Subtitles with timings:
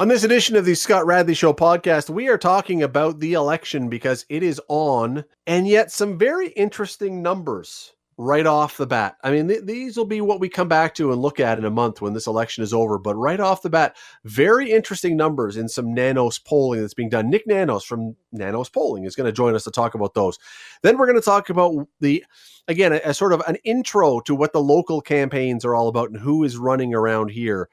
[0.00, 3.88] On this edition of the Scott Radley Show podcast, we are talking about the election
[3.88, 9.16] because it is on, and yet some very interesting numbers right off the bat.
[9.24, 11.64] I mean, th- these will be what we come back to and look at in
[11.64, 12.96] a month when this election is over.
[12.96, 17.28] But right off the bat, very interesting numbers in some Nanos polling that's being done.
[17.28, 20.38] Nik Nanos from Nanos Polling is going to join us to talk about those.
[20.84, 22.24] Then we're going to talk about the,
[22.68, 26.10] again, a, a sort of an intro to what the local campaigns are all about
[26.10, 27.68] and who is running around here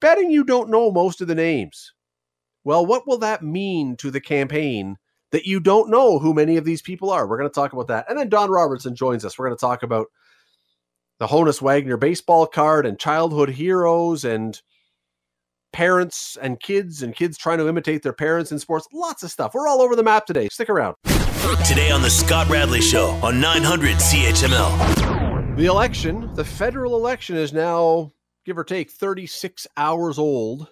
[0.00, 1.92] betting you don't know most of the names.
[2.64, 4.96] Well, what will that mean to the campaign
[5.32, 7.26] that you don't know who many of these people are?
[7.26, 8.06] We're going to talk about that.
[8.08, 9.38] And then Don Robertson joins us.
[9.38, 10.08] We're going to talk about
[11.18, 14.60] the Honus Wagner baseball card and childhood heroes and
[15.72, 18.86] parents and kids and kids trying to imitate their parents in sports.
[18.92, 19.52] Lots of stuff.
[19.54, 20.48] We're all over the map today.
[20.50, 20.94] Stick around.
[21.66, 25.56] Today on The Scott Radley Show on 900 CHML.
[25.56, 28.12] The election, the federal election, is now
[28.48, 30.68] give or take 36 hours old.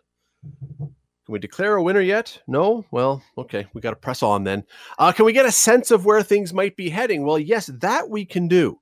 [0.79, 0.95] Can
[1.29, 2.41] we declare a winner yet?
[2.49, 2.87] No?
[2.91, 4.65] Well, okay, we got to press on then.
[4.99, 7.27] Uh, can we get a sense of where things might be heading?
[7.27, 8.81] Well, yes, that we can do.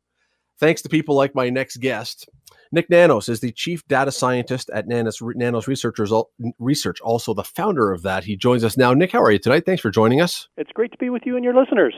[0.60, 2.28] Thanks to people like my next guest.
[2.70, 6.12] Nik Nanos is the chief data scientist at Nanos, Nanos Researchers
[6.60, 8.22] Research, also the founder of that.
[8.22, 8.94] He joins us now.
[8.94, 9.66] Nik, how are you tonight?
[9.66, 10.46] Thanks for joining us.
[10.56, 11.94] It's great to be with you and your listeners.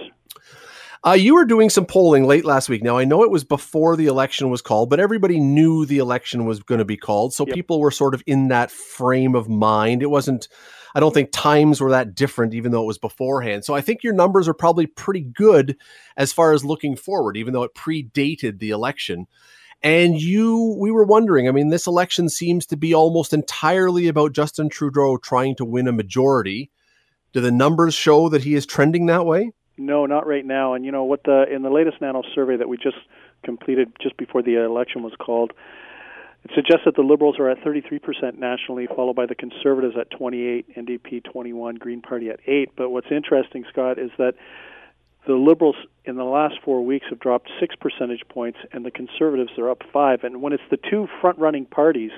[1.04, 2.82] Uh, you were doing some polling late last week.
[2.82, 6.46] Now, I know it was before the election was called, but everybody knew the election
[6.46, 7.34] was going to be called.
[7.34, 7.54] So yep.
[7.54, 10.02] people were sort of in that frame of mind.
[10.02, 10.48] It wasn't,
[10.94, 13.64] I don't think times were that different, even though it was beforehand.
[13.64, 15.76] So I think your numbers are probably pretty good
[16.16, 19.26] as far as looking forward, even though it predated the election.
[19.82, 24.32] And you, we were wondering, I mean, this election seems to be almost entirely about
[24.32, 26.70] Justin Trudeau trying to win a majority.
[27.32, 29.52] Do the numbers show that he is trending that way?
[29.78, 30.74] No, not right now.
[30.74, 32.96] And you know what the in the latest Nano survey that we just
[33.44, 35.52] completed just before the election was called,
[36.44, 40.76] it suggests that the Liberals are at 33% nationally, followed by the Conservatives at 28,
[40.76, 42.70] NDP 21, Green Party at 8.
[42.76, 44.34] But what's interesting, Scott, is that
[45.26, 49.58] the Liberals in the last four weeks have dropped six percentage points, and the Conservatives
[49.58, 50.22] are up five.
[50.22, 52.12] And when it's the two front-running parties,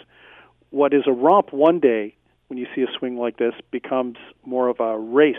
[0.71, 2.15] what is a romp one day
[2.49, 5.37] when you see a swing like this becomes more of a race.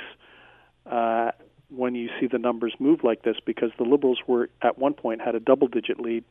[0.85, 1.31] Uh,
[1.69, 5.21] when you see the numbers move like this because the Liberals were at one point
[5.21, 6.23] had a double digit lead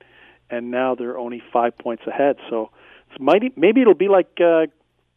[0.50, 2.36] and now they're only five points ahead.
[2.48, 2.70] So
[3.10, 4.66] it's mighty, maybe it'll be like uh,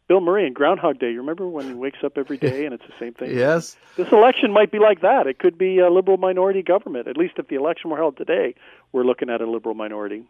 [0.08, 1.10] Bill Murray in Groundhog Day.
[1.10, 3.36] You remember when he wakes up every day and it's the same thing?
[3.36, 3.76] yes.
[3.96, 5.26] This election might be like that.
[5.26, 7.08] It could be a liberal minority government.
[7.08, 8.54] At least if the election were held today,
[8.92, 10.24] we're looking at a liberal minority.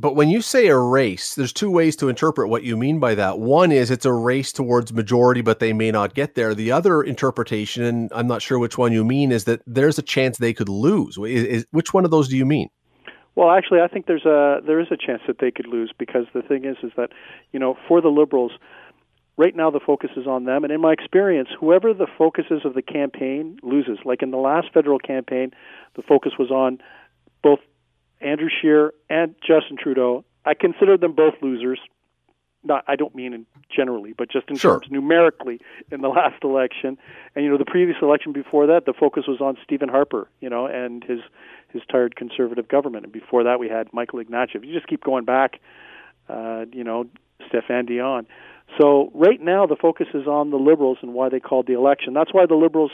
[0.00, 3.14] But when you say a race, there's two ways to interpret what you mean by
[3.16, 3.38] that.
[3.38, 6.54] One is it's a race towards majority, but they may not get there.
[6.54, 10.02] The other interpretation, and I'm not sure which one you mean, is that there's a
[10.02, 11.18] chance they could lose.
[11.18, 12.70] Is, is, which one of those do you mean?
[13.34, 16.24] Well, actually, I think there's a there is a chance that they could lose because
[16.32, 17.10] the thing is, is that
[17.52, 18.52] you know, for the liberals,
[19.36, 22.62] right now the focus is on them, and in my experience, whoever the focus is
[22.64, 23.98] of the campaign loses.
[24.06, 25.50] Like in the last federal campaign,
[25.94, 26.78] the focus was on
[27.42, 27.60] both
[28.20, 30.24] Andrew Scheer and Justin Trudeau.
[30.44, 31.78] I consider them both losers.
[32.62, 34.80] Not, I don't mean in generally, but just in sure.
[34.80, 35.60] terms numerically
[35.90, 36.98] in the last election.
[37.34, 40.50] And you know, the previous election before that, the focus was on Stephen Harper, you
[40.50, 41.20] know, and his
[41.68, 43.04] his tired conservative government.
[43.04, 44.64] And before that, we had Michael Ignatieff.
[44.64, 45.60] You just keep going back,
[46.28, 47.06] uh, you know,
[47.50, 48.26] Stéphane Dion.
[48.78, 52.12] So right now, the focus is on the Liberals and why they called the election.
[52.12, 52.92] That's why the Liberals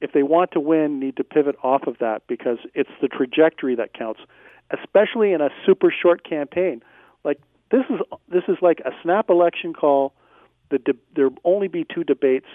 [0.00, 3.74] if they want to win, need to pivot off of that because it's the trajectory
[3.74, 4.20] that counts,
[4.70, 6.82] especially in a super short campaign.
[7.24, 7.38] Like
[7.70, 10.12] this is this is like a snap election call.
[10.70, 12.48] The de- there'll only be two debates,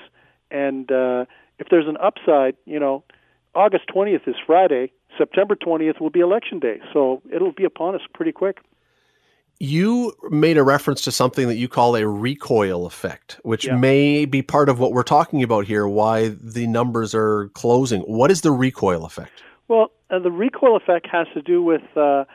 [0.49, 1.25] and uh,
[1.59, 3.03] if there's an upside, you know,
[3.53, 4.91] August 20th is Friday.
[5.17, 8.57] September 20th will be election day, so it'll be upon us pretty quick
[9.59, 13.75] you made a reference to something that you call a recoil effect, which yeah.
[13.75, 18.01] may be part of what we're talking about here, why the numbers are closing.
[18.01, 19.43] What is the recoil effect?
[19.67, 22.25] Well, uh, the recoil effect has to do with, uh,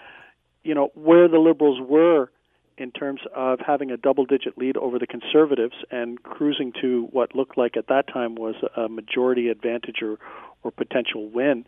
[0.65, 2.31] you know, where the Liberals were
[2.79, 7.35] in terms of having a double digit lead over the Conservatives and cruising to what
[7.35, 10.19] looked like at that time was a majority advantage or,
[10.63, 11.67] or potential win.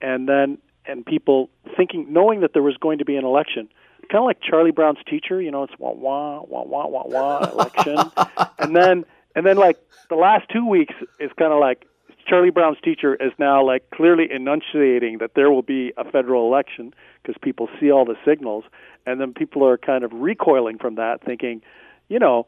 [0.00, 3.68] And then, and people thinking, knowing that there was going to be an election–
[4.08, 5.40] kind of like Charlie Brown's teacher.
[5.40, 7.98] You know, it's wah wah wah wah wah wah election,
[8.58, 9.04] and then
[9.34, 9.78] and then like
[10.08, 11.86] the last two weeks is kind of like
[12.26, 16.94] Charlie Brown's teacher is now like clearly enunciating that there will be a federal election
[17.22, 18.64] because people see all the signals,
[19.06, 21.62] and then people are kind of recoiling from that, thinking,
[22.08, 22.46] you know,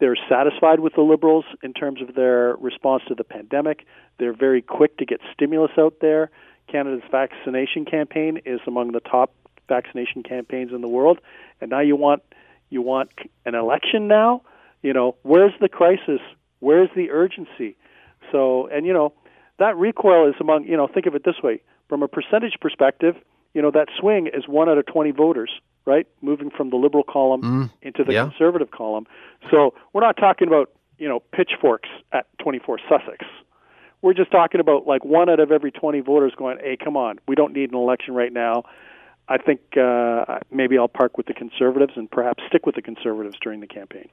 [0.00, 3.84] they're satisfied with the liberals in terms of their response to the pandemic.
[4.18, 6.30] They're very quick to get stimulus out there.
[6.70, 9.32] Canada's vaccination campaign is among the top
[9.68, 11.18] vaccination campaigns in the world,
[11.60, 12.22] and now you want
[12.70, 13.10] you want
[13.46, 14.42] an election now
[14.82, 16.20] You know, where's the crisis?
[16.60, 17.76] Where's the urgency?
[18.30, 19.12] So, and you know,
[19.58, 23.16] that recoil is among, you know, think of it this way from a percentage perspective,
[23.54, 25.50] you know, that swing is one out of 20 voters,
[25.86, 26.06] right?
[26.20, 28.24] Moving from the liberal column Mm, into the yeah.
[28.28, 29.06] conservative column.
[29.50, 33.24] So we're not talking about, you know, pitchforks at 24 Sussex.
[34.02, 37.18] We're just talking about like one out of every 20 voters going, hey, come on,
[37.26, 38.62] we don't need an election right now.
[39.28, 43.36] I think uh, maybe I'll park with the conservatives and perhaps stick with the conservatives
[43.42, 44.08] during the campaign.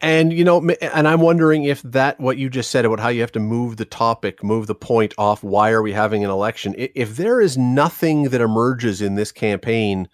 [0.00, 3.20] And you know, and I'm wondering if that what you just said about how you
[3.20, 5.42] have to move the topic, move the point off.
[5.42, 6.74] Why are we having an election?
[6.76, 10.08] If there is nothing that emerges in this campaign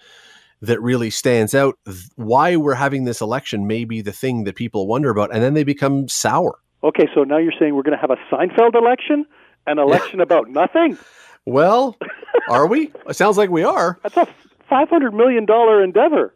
[0.61, 1.79] that really stands out,
[2.17, 5.55] why we're having this election may be the thing that people wonder about, and then
[5.55, 6.58] they become sour.
[6.85, 9.26] Okay, so now you're saying we're going to have a Seinfeld election,
[9.67, 10.99] an election about nothing.
[11.46, 11.96] Well,
[12.48, 12.92] are we?
[13.08, 13.98] It sounds like we are.
[14.02, 14.28] That's a
[14.69, 16.34] 500 million dollar endeavor.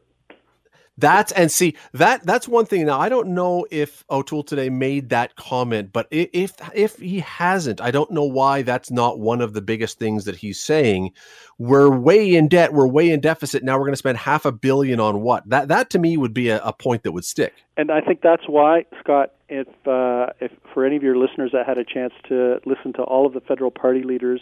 [0.96, 2.86] That's and see that that's one thing.
[2.86, 7.80] Now I don't know if O'Toole today made that comment, but if if he hasn't,
[7.80, 11.10] I don't know why that's not one of the biggest things that he's saying.
[11.58, 12.72] We're way in debt.
[12.72, 13.64] We're way in deficit.
[13.64, 15.48] Now we're going to spend half a billion on what?
[15.48, 17.54] That that to me would be a, a point that would stick.
[17.76, 21.66] And I think that's why, Scott, if uh, if for any of your listeners that
[21.66, 24.40] had a chance to listen to all of the federal party leaders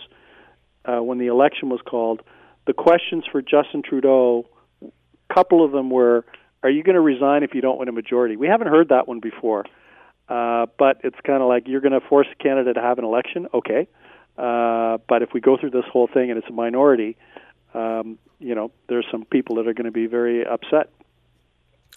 [0.85, 2.23] uh, when the election was called,
[2.67, 4.47] the questions for Justin Trudeau,
[4.83, 6.25] a couple of them were,
[6.63, 9.09] "Are you going to resign if you don't win a majority?" We haven't heard that
[9.09, 9.65] one before,
[10.29, 13.49] uh, but it's kind of like you're going to force Canada to have an election,
[13.53, 13.89] okay?
[14.39, 17.17] Uh, but if we go through this whole thing and it's a minority,
[17.75, 20.91] um, you know, there's some people that are going to be very upset.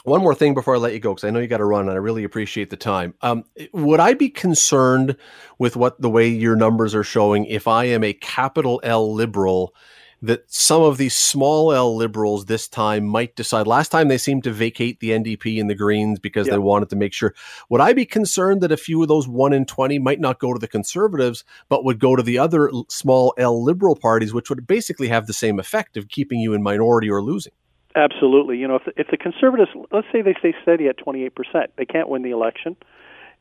[0.03, 1.81] One more thing before I let you go, because I know you got to run,
[1.83, 3.15] and I really appreciate the time.
[3.21, 3.43] Um,
[3.73, 5.15] would I be concerned
[5.57, 9.73] with what the way your numbers are showing if I am a capital L liberal?
[10.21, 13.67] That some of these small L liberals this time might decide.
[13.67, 16.53] Last time they seemed to vacate the NDP and the Greens because Yeah.
[16.53, 17.35] they wanted to make sure.
[17.69, 20.53] Would I be concerned that a few of those one in twenty might not go
[20.53, 24.65] to the Conservatives, but would go to the other small L liberal parties, which would
[24.65, 27.53] basically have the same effect of keeping you in minority or losing?
[27.95, 28.57] Absolutely.
[28.57, 31.31] You know, if the, if the conservatives, let's say they stay steady at 28%,
[31.77, 32.75] they can't win the election.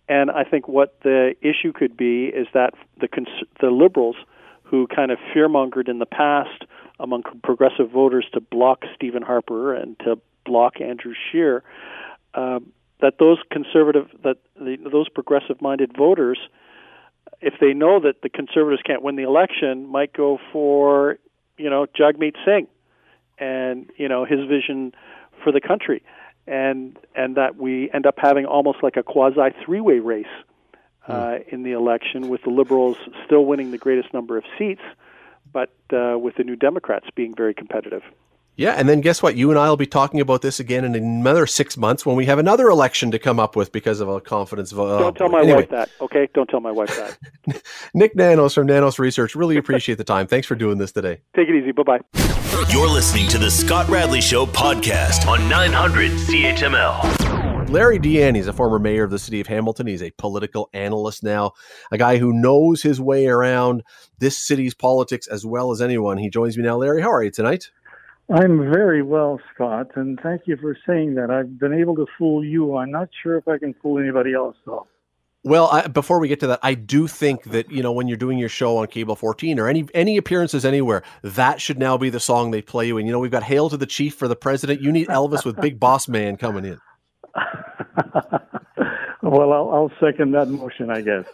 [0.08, 4.16] And I think what the issue could be is that the cons- the liberals,
[4.62, 6.64] who kind of fearmongered in the past
[6.98, 11.62] among progressive voters to block Stephen Harper and to block Andrew Scheer,
[12.34, 16.38] um, that those conservative, that the, those progressive-minded voters,
[17.40, 21.18] if they know that the conservatives can't win the election, might go for,
[21.58, 22.68] you know, Jagmeet Singh
[23.38, 24.92] and you know his vision
[25.42, 26.02] for the country,
[26.46, 30.26] and and that we end up having almost like a quasi three-way race
[31.08, 32.96] uh, in the election, with the Liberals
[33.26, 34.82] still winning the greatest number of seats,
[35.52, 38.02] but uh, with the New Democrats being very competitive.
[38.56, 39.36] Yeah, and then guess what?
[39.36, 42.26] You and I will be talking about this again in another six months when we
[42.26, 44.94] have another election to come up with because of a confidence vote.
[44.94, 46.28] Uh, Don't tell my wife that, okay?
[46.34, 47.62] Don't tell my wife that.
[47.94, 49.34] Nik Nanos from Nanos Research.
[49.34, 50.28] Really appreciate the time.
[50.28, 51.20] Thanks for doing this today.
[51.34, 51.72] Take it easy.
[51.72, 52.00] Bye bye.
[52.68, 57.68] You're listening to the Scott Radley Show podcast on 900 CHML.
[57.68, 59.88] Larry Di Ianni, he's a former mayor of the city of Hamilton.
[59.88, 61.52] He's a political analyst now,
[61.90, 63.82] a guy who knows his way around
[64.18, 66.18] this city's politics as well as anyone.
[66.18, 66.76] He joins me now.
[66.76, 67.70] Larry, how are you tonight?
[68.30, 71.30] I'm very well, Scott, and thank you for saying that.
[71.30, 72.76] I've been able to fool you.
[72.76, 74.86] I'm not sure if I can fool anybody else, though.
[75.42, 78.16] Well, I, before we get to that, I do think that you know when you're
[78.16, 82.08] doing your show on Cable 14 or any any appearances anywhere, that should now be
[82.08, 82.96] the song they play you.
[82.96, 84.80] And you know we've got "Hail to the Chief" for the president.
[84.80, 86.80] You need Elvis with Big Boss Man coming in.
[89.22, 91.26] well, I'll, I'll second that motion, I guess.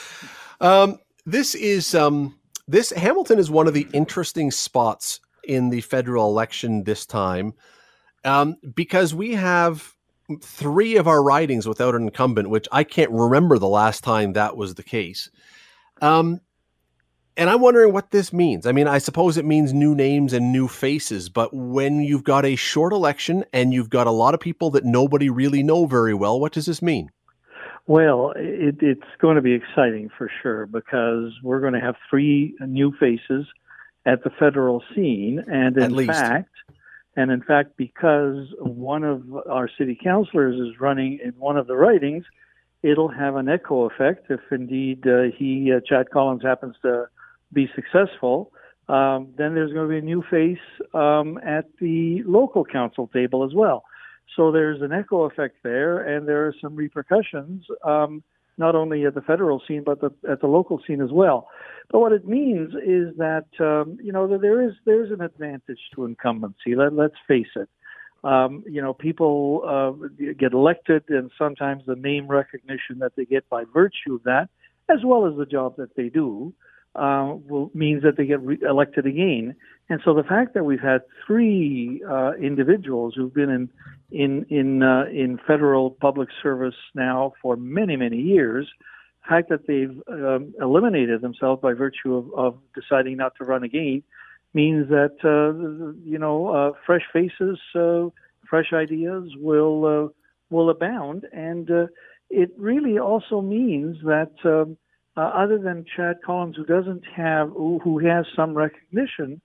[0.60, 6.28] um, this is um, this Hamilton is one of the interesting spots in the federal
[6.28, 7.54] election this time
[8.24, 9.94] um, because we have
[10.40, 14.56] three of our ridings without an incumbent, which I can't remember the last time that
[14.56, 15.30] was the case.
[16.00, 16.40] Um,
[17.36, 18.66] and I'm wondering what this means.
[18.66, 22.44] I mean, I suppose it means new names and new faces, but when you've got
[22.44, 26.14] a short election and you've got a lot of people that nobody really know very
[26.14, 27.10] well, what does this mean?
[27.86, 32.54] Well, it, it's going to be exciting for sure because we're going to have three
[32.60, 33.46] new faces
[34.06, 36.10] at the federal scene, and At in least.
[36.10, 36.50] fact,
[37.16, 41.76] and in fact, because one of our city councilors is running in one of the
[41.76, 42.24] ridings,
[42.82, 47.06] it'll have an echo effect if indeed uh, he, uh, Chad Collins, happens to
[47.52, 48.52] be successful.
[48.88, 50.58] Um, then there's going to be a new face
[50.92, 53.84] um, at the local council table as well.
[54.36, 58.22] So there's an echo effect there, and there are some repercussions, um,
[58.56, 61.48] not only at the federal scene but the, at the local scene as well.
[61.90, 65.80] But what it means is that um, you know that there is there's an advantage
[65.94, 66.74] to incumbency.
[66.76, 67.68] Let, let's face it.
[68.24, 73.46] Um, you know, people uh, get elected, and sometimes the name recognition that they get
[73.50, 74.48] by virtue of that,
[74.88, 76.54] as well as the job that they do,
[76.94, 79.54] uh, will means that they get re- elected again.
[79.88, 83.68] And so the fact that we've had three uh, individuals who've been in
[84.10, 88.66] in in uh, in federal public service now for many many years,
[89.22, 93.64] the fact that they've um, eliminated themselves by virtue of, of deciding not to run
[93.64, 94.02] again,
[94.54, 98.08] means that uh, you know uh, fresh faces, uh,
[98.48, 100.08] fresh ideas will uh,
[100.48, 101.86] will abound, and uh,
[102.30, 104.32] it really also means that.
[104.44, 104.78] Um,
[105.16, 109.40] uh, other than Chad Collins, who doesn't have, who, has some recognition,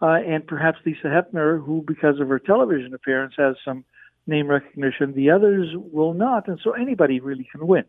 [0.00, 3.84] uh, and perhaps Lisa Hepfner, who, because of her television appearance, has some
[4.26, 5.12] name recognition.
[5.14, 7.84] The others will not, and so anybody really can win.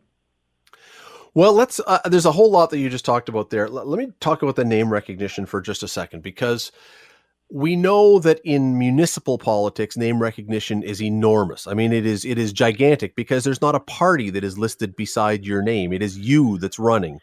[1.33, 1.79] Well, let's.
[1.85, 3.65] Uh, there's a whole lot that you just talked about there.
[3.65, 6.71] L- let me talk about the name recognition for just a second, because
[7.53, 11.67] we know that in municipal politics, name recognition is enormous.
[11.67, 14.95] I mean, it is it is gigantic because there's not a party that is listed
[14.95, 15.93] beside your name.
[15.93, 17.19] It is you that's running.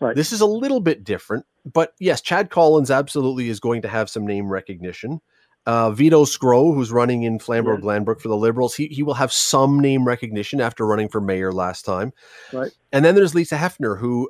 [0.00, 0.16] Right.
[0.16, 4.10] This is a little bit different, but yes, Chad Collins absolutely is going to have
[4.10, 5.20] some name recognition.
[5.64, 7.84] Uh, Vito Sgro, who's running in Flamborough Yeah.
[7.84, 11.52] Glanbrook for the Liberals, he, he will have some name recognition after running for mayor
[11.52, 12.12] last time.
[12.52, 12.72] Right.
[12.90, 14.28] And then there's Lisa Hepfner, who,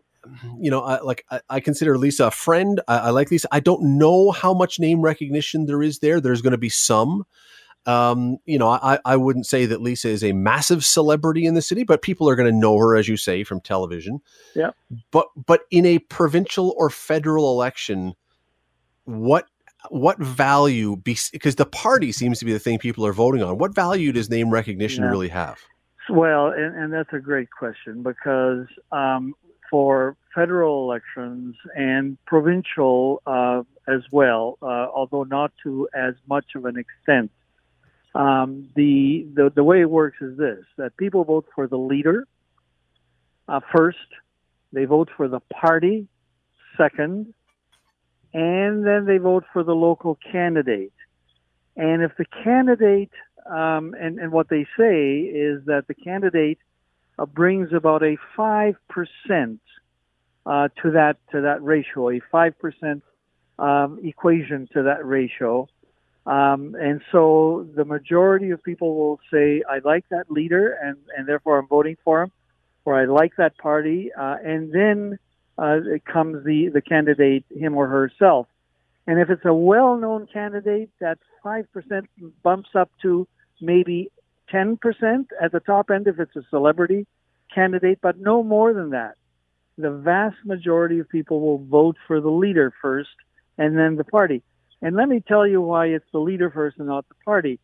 [0.58, 2.80] you know, I, like I, I consider Lisa a friend.
[2.88, 3.48] I, I like Lisa.
[3.52, 6.20] I don't know how much name recognition there is there.
[6.20, 7.24] There's going to be some.
[7.84, 11.62] Um, you know, I, I wouldn't say that Lisa is a massive celebrity in the
[11.62, 14.20] city, but people are going to know her, as you say, from television.
[14.54, 14.70] Yeah.
[15.10, 18.14] But but in a provincial or federal election,
[19.04, 19.46] what
[19.90, 23.58] what value because the party seems to be the thing people are voting on.
[23.58, 25.10] What value does name recognition Yeah.
[25.10, 25.58] really have?
[26.08, 29.34] Well, and, and that's a great question because um,
[29.72, 36.66] for federal elections and provincial uh, as well, uh, although not to as much of
[36.66, 37.30] an extent,
[38.14, 42.28] um, the, the the way it works is this: that people vote for the leader
[43.48, 43.98] uh, first,
[44.72, 46.06] they vote for the party
[46.76, 47.32] second,
[48.34, 50.92] and then they vote for the local candidate.
[51.76, 53.10] And if the candidate
[53.50, 56.58] um, and, and what they say is that the candidate
[57.19, 59.61] uh, brings about a five percent
[60.47, 63.02] uh, to that to that ratio, a five percent
[63.59, 65.69] um, equation to that ratio,
[66.26, 71.26] um, and so the majority of people will say, "I like that leader, and and
[71.26, 72.33] therefore I'm voting for him,"
[72.85, 75.19] or "I like that party," uh, and then
[75.59, 78.47] uh, it comes the the candidate, him or herself.
[79.07, 82.09] And if it's a well-known candidate, that five percent
[82.42, 83.26] bumps up to
[83.61, 84.11] maybe
[84.52, 87.06] 10% at the top end if it's a celebrity
[87.54, 89.14] candidate, but no more than that.
[89.78, 93.11] The vast majority of people will vote for the leader first
[93.59, 94.42] and then the party.
[94.80, 97.59] And let me tell you why it's the leader first and not the party.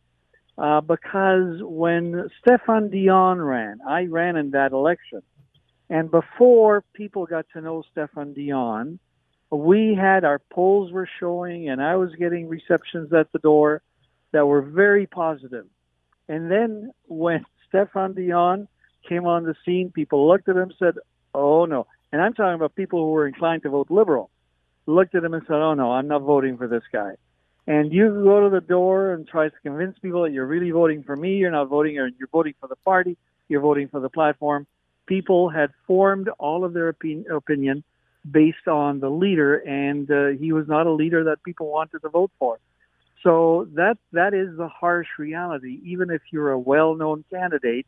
[0.57, 5.21] Uh, because when Stéphane Dion ran, I ran in that election.
[5.89, 8.99] And before people got to know Stéphane Dion,
[9.51, 13.81] we had our polls were showing, and I was getting receptions at the door
[14.31, 15.65] that were very positive.
[16.29, 17.43] And then when
[17.73, 18.67] Stéphane Dion
[19.07, 20.95] came on the scene, people looked at him said,
[21.33, 24.29] "Oh no!" And I'm talking about people who were inclined to vote liberal.
[24.85, 27.15] Looked at him and said, "Oh no, I'm not voting for this guy."
[27.67, 31.03] And you go to the door and try to convince people that you're really voting
[31.03, 31.37] for me.
[31.37, 33.17] You're not voting, or you're voting for the party.
[33.47, 34.67] You're voting for the platform.
[35.07, 37.83] People had formed all of their opinion, opinion
[38.29, 42.09] based on the leader, and uh, he was not a leader that people wanted to
[42.09, 42.59] vote for.
[43.23, 45.79] So that that is the harsh reality.
[45.83, 47.85] Even if you're a well-known candidate,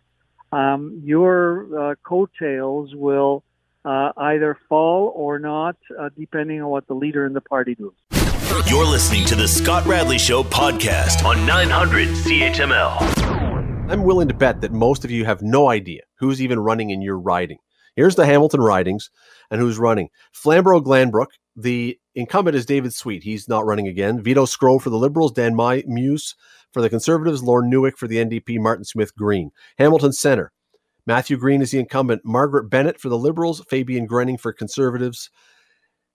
[0.52, 3.44] um, your uh, coattails will
[3.86, 7.92] uh, either fall or not, uh, depending on what the leader in the party does.
[8.68, 13.90] You're listening to the Scott Radley Show podcast on 900 CHML.
[13.90, 17.02] I'm willing to bet that most of you have no idea who's even running in
[17.02, 17.58] your riding.
[17.96, 19.10] Here's the Hamilton ridings
[19.50, 20.10] and who's running.
[20.34, 23.24] Flamborough Glanbrook, the incumbent is David Sweet.
[23.24, 24.22] He's not running again.
[24.22, 26.36] Vito Sgro for the Liberals, Dan My- Muse
[26.72, 29.52] for the Conservatives, Lorne Newick for the NDP, Martin Smith Green.
[29.78, 30.52] Hamilton Center,
[31.06, 35.30] Matthew Green is the incumbent, Margaret Bennett for the Liberals, Fabian Grenning for Conservatives.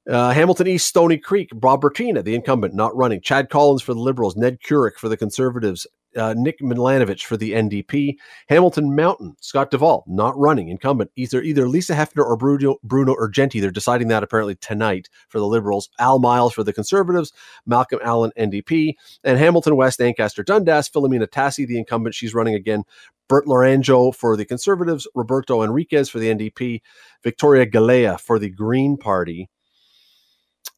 [0.09, 3.21] Uh, Hamilton East, Stoney Creek, Bob Bratina, the incumbent, not running.
[3.21, 7.53] Chad Collins for the Liberals, Ned Kuruc for the Conservatives, uh, Nick Milanovic for the
[7.53, 8.17] NDP.
[8.49, 11.11] Hamilton Mountain, Scott Duvall, not running, incumbent.
[11.17, 13.61] Either either Lisa Hepfner or Bruno, Bruno Uggenti.
[13.61, 15.89] They're deciding that apparently tonight for the Liberals.
[15.99, 17.33] Al Miles for the Conservatives,
[17.67, 18.95] Malcolm Allen, NDP.
[19.25, 22.15] And Hamilton West, Ancaster Dundas, Filomena Tassi, the incumbent.
[22.15, 22.85] She's running again.
[23.29, 26.81] Bert Laranjo for the Conservatives, Roberto Henriquez for the NDP,
[27.25, 29.49] Victoria Galea for the Green Party.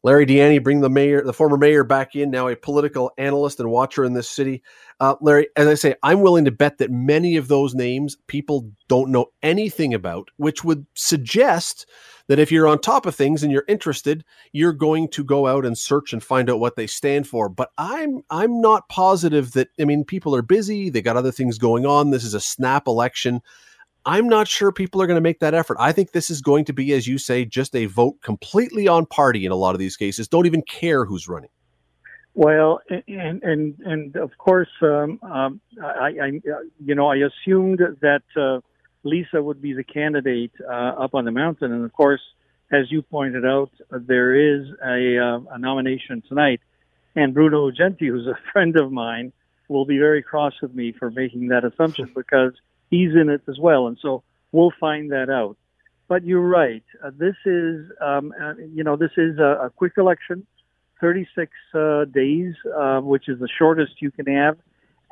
[0.04, 2.30] Larry Di bring the mayor, the former mayor, back in.
[2.30, 4.62] Now a political analyst and watcher in this city.
[5.00, 8.70] Uh, Larry, as I say, I'm willing to bet that many of those names people
[8.88, 11.86] don't know anything about, which would suggest
[12.28, 15.66] that if you're on top of things and you're interested, you're going to go out
[15.66, 17.48] and search and find out what they stand for.
[17.48, 19.68] But I'm I'm not positive that.
[19.80, 22.10] I mean, people are busy; they got other things going on.
[22.10, 23.42] This is a snap election.
[24.04, 25.76] I'm not sure people are going to make that effort.
[25.80, 29.06] I think this is going to be, as you say, just a vote completely on
[29.06, 30.28] party in a lot of these cases.
[30.28, 31.50] Don't even care who's running.
[32.34, 36.30] Well, and and and of course, um, um, I, I,
[36.84, 38.60] you know, I assumed that uh,
[39.02, 42.20] Lisa would be the candidate uh, up on the mountain, and of course,
[42.70, 46.60] as you pointed out, there is a, uh, a nomination tonight,
[47.16, 49.32] and Bruno Genti, who's a friend of mine,
[49.68, 52.52] will be very cross with me for making that assumption because
[52.90, 53.86] he's in it as well.
[53.86, 55.56] And so we'll find that out.
[56.08, 56.84] But you're right.
[57.04, 60.46] Uh, this is, um, uh, you know, this is a, a quick election,
[61.00, 64.56] 36 uh, days, uh, which is the shortest you can have.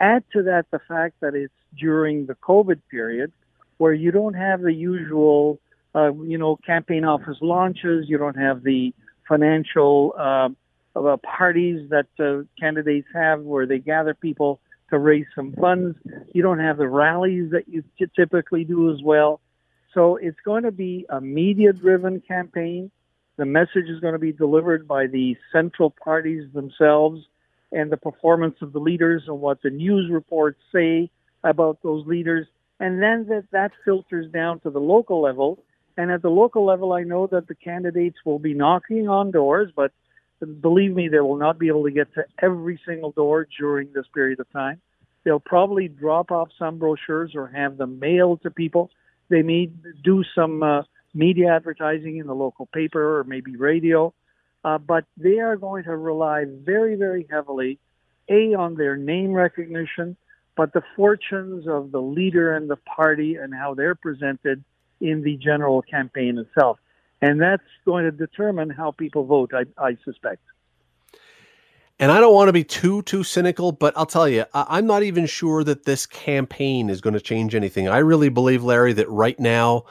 [0.01, 3.33] Add to that the fact that it's during the COVID period,
[3.77, 5.61] where you don't have the usual,
[5.95, 8.07] uh, you know, campaign office launches.
[8.09, 8.95] You don't have the
[9.29, 10.57] financial um,
[10.95, 12.07] uh, parties that
[12.59, 15.97] candidates have, where they gather people to raise some funds.
[16.33, 17.83] You don't have the rallies that you
[18.17, 19.41] typically do as well.
[19.95, 22.91] So it's going to be a media driven campaign.
[23.37, 27.23] The message is going to be delivered by the central parties themselves
[27.73, 31.11] and the performance of the leaders and what the news reports say
[31.43, 32.47] about those leaders.
[32.79, 35.59] And then that, that filters down to the local level.
[35.97, 39.73] And at the local level, I know that the candidates will be knocking on doors,
[39.75, 39.93] but
[40.45, 44.07] believe me, they will not be able to get to every single door during this
[44.15, 44.81] period of time.
[45.25, 48.91] They'll probably drop off some brochures or have them mailed to people.
[49.29, 49.71] They may
[50.05, 50.83] do some uh,
[51.15, 54.15] media advertising in the local paper or maybe radio,
[54.65, 57.79] uh, but they are going to rely very, very heavily,
[58.29, 60.17] A, on their name recognition,
[60.57, 64.63] but the fortunes of the leader and the party and how they're presented
[65.01, 66.79] in the general campaign itself
[67.23, 69.53] and that's going to determine how people vote.
[69.55, 70.43] I, I suspect.
[71.99, 74.87] And I don't want to be too too cynical, but I'll tell you, I, am
[74.87, 77.89] not even sure that this campaign is going to change anything.
[77.89, 79.85] I really believe, Larry, that right now,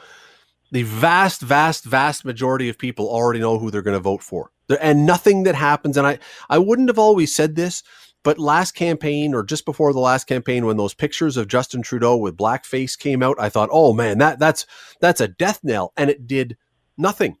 [0.70, 4.52] the vast, vast, vast majority of people already know who they're going to vote for,
[4.80, 5.96] and nothing that happens.
[5.96, 7.82] And I I wouldn't have always said this,
[8.22, 12.16] but last campaign or just before the last campaign, when those pictures of Justin Trudeau
[12.16, 14.64] with blackface came out, I thought, oh man, that that's
[15.00, 16.56] that's a death knell, and it did
[16.98, 17.36] Nothing.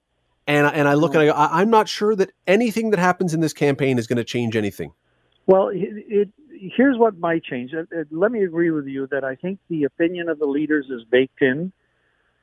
[0.46, 3.34] And and I look and I go, I, am not sure that anything that happens
[3.34, 4.92] in this campaign is going to change anything.
[5.46, 7.72] Well, it, it, here's what might change.
[7.74, 10.86] Uh, uh, let me agree with you that I think the opinion of the leaders
[10.88, 11.72] is baked in.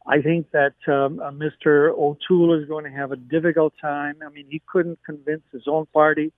[0.06, 1.91] I think that um, uh, Mr.
[1.91, 4.15] O'Toole is going to have a difficult time.
[4.26, 6.34] I mean, he couldn't convince his own party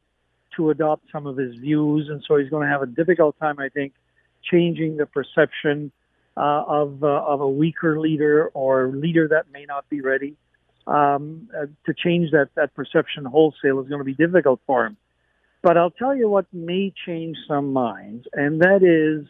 [0.57, 3.57] to adopt some of his views, and so he's going to have a difficult time,
[3.57, 3.93] I think,
[4.43, 5.91] changing the perception
[6.37, 10.35] uh, of uh, of a weaker leader or leader that may not be ready
[10.87, 14.97] um, uh, to change that, that perception wholesale is going to be difficult for him.
[15.61, 19.27] But I'll tell you what may change some minds, and that is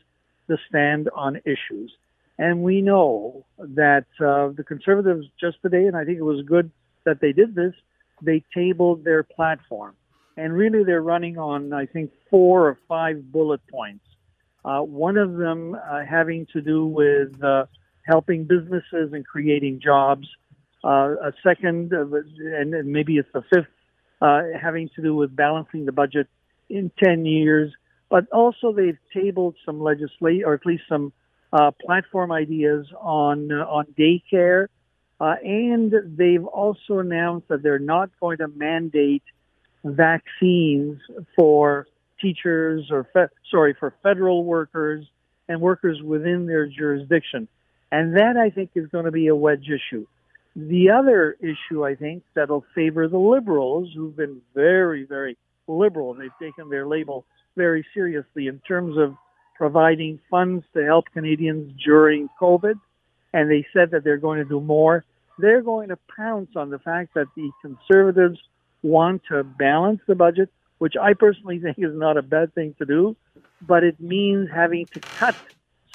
[0.47, 1.93] the stand on issues.
[2.37, 6.71] And we know that uh, the conservatives just today, and I think it was good
[7.05, 7.73] that they did this,
[8.21, 9.95] they tabled their platform.
[10.35, 14.03] And really, they're running on, I think, four or five bullet points.
[14.65, 17.65] Uh, one of them uh, having to do with uh,
[18.05, 20.27] helping businesses and creating jobs
[20.88, 22.06] a second, uh,
[22.39, 23.67] and maybe it's the fifth,
[24.21, 26.28] uh, having to do with balancing the budget
[26.69, 27.74] in 10 years.
[28.10, 31.12] But also, they've tabled some legislation, or at least some
[31.52, 34.67] uh, platform ideas on uh, on daycare,
[35.19, 39.24] uh, and they've also announced that they're not going to mandate
[39.84, 41.00] vaccines
[41.36, 41.88] for
[42.21, 45.06] teachers or fe- sorry for federal workers
[45.48, 47.48] and workers within their jurisdiction.
[47.91, 50.06] And that I think is going to be a wedge issue.
[50.55, 55.37] The other issue, I think, that'll favor the liberals, who've been very, very
[55.67, 57.25] liberal, and they've taken their label
[57.57, 59.15] very seriously in terms of
[59.55, 62.75] providing funds to help Canadians during COVID.
[63.33, 65.03] And they said that they're going to do more.
[65.37, 68.39] They're going to pounce on the fact that the conservatives
[68.81, 72.85] want to balance the budget, which I personally think is not a bad thing to
[72.85, 73.17] do,
[73.61, 75.35] but it means having to cut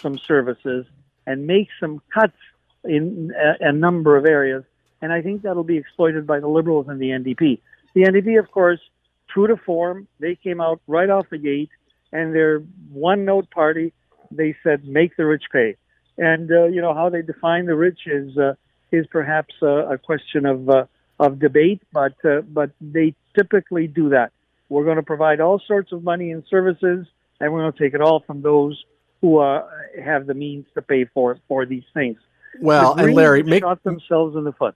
[0.02, 0.84] some services
[1.26, 2.36] and make some cuts
[2.84, 4.64] in a, a number of areas,
[5.02, 7.60] and I think that'll be exploited by the Liberals and the NDP.
[7.94, 8.80] The NDP, of course,
[9.28, 11.70] true to form, they came out right off the gate,
[12.12, 12.60] and their
[12.92, 13.92] one-note party,
[14.30, 15.76] they said, "Make the rich pay."
[16.18, 18.54] And uh, you know how they define the rich is uh,
[18.92, 20.84] is perhaps uh, a question of uh,
[21.18, 24.32] of debate, but uh, but they typically do that.
[24.68, 27.06] We're going to provide all sorts of money and services,
[27.40, 28.82] and we're going to take it all from those
[29.20, 29.66] who uh,
[30.02, 32.18] have the means to pay for for these things.
[32.60, 34.74] Well, and Larry, make shot themselves in the foot.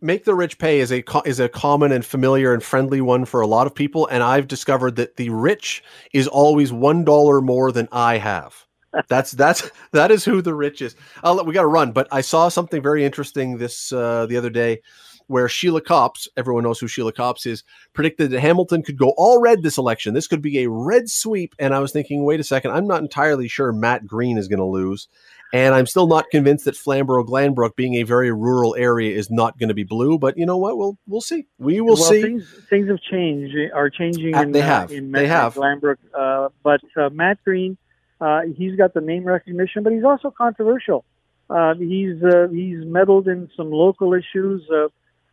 [0.00, 3.40] Make the rich pay is a is a common and familiar and friendly one for
[3.40, 7.70] a lot of people, and I've discovered that the rich is always one dollar more
[7.72, 8.64] than I have.
[9.08, 10.96] That's that's that is who the rich is.
[11.22, 14.50] I'll, we got to run, but I saw something very interesting this uh, the other
[14.50, 14.80] day
[15.26, 19.40] where Sheila Copps, everyone knows who Sheila Copps is, predicted that Hamilton could go all
[19.40, 20.14] red this election.
[20.14, 21.54] This could be a red sweep.
[21.58, 24.58] And I was thinking, wait a second, I'm not entirely sure Matt Green is going
[24.58, 25.08] to lose.
[25.54, 29.56] And I'm still not convinced that Flamborough Glanbrook, being a very rural area, is not
[29.56, 30.18] going to be blue.
[30.18, 30.76] But you know what?
[30.76, 31.46] We'll we'll see.
[31.58, 32.22] We will well, see.
[32.22, 33.56] Things, things have changed.
[33.72, 34.34] Are changing.
[34.34, 34.90] Uh, in, they have.
[34.90, 35.54] Uh, in they have.
[35.54, 37.78] Glanbrook, uh, but uh, Matt Green,
[38.20, 41.04] uh, he's got the name recognition, but he's also controversial.
[41.48, 42.16] Uh, he's
[42.50, 44.68] he's meddled in some local issues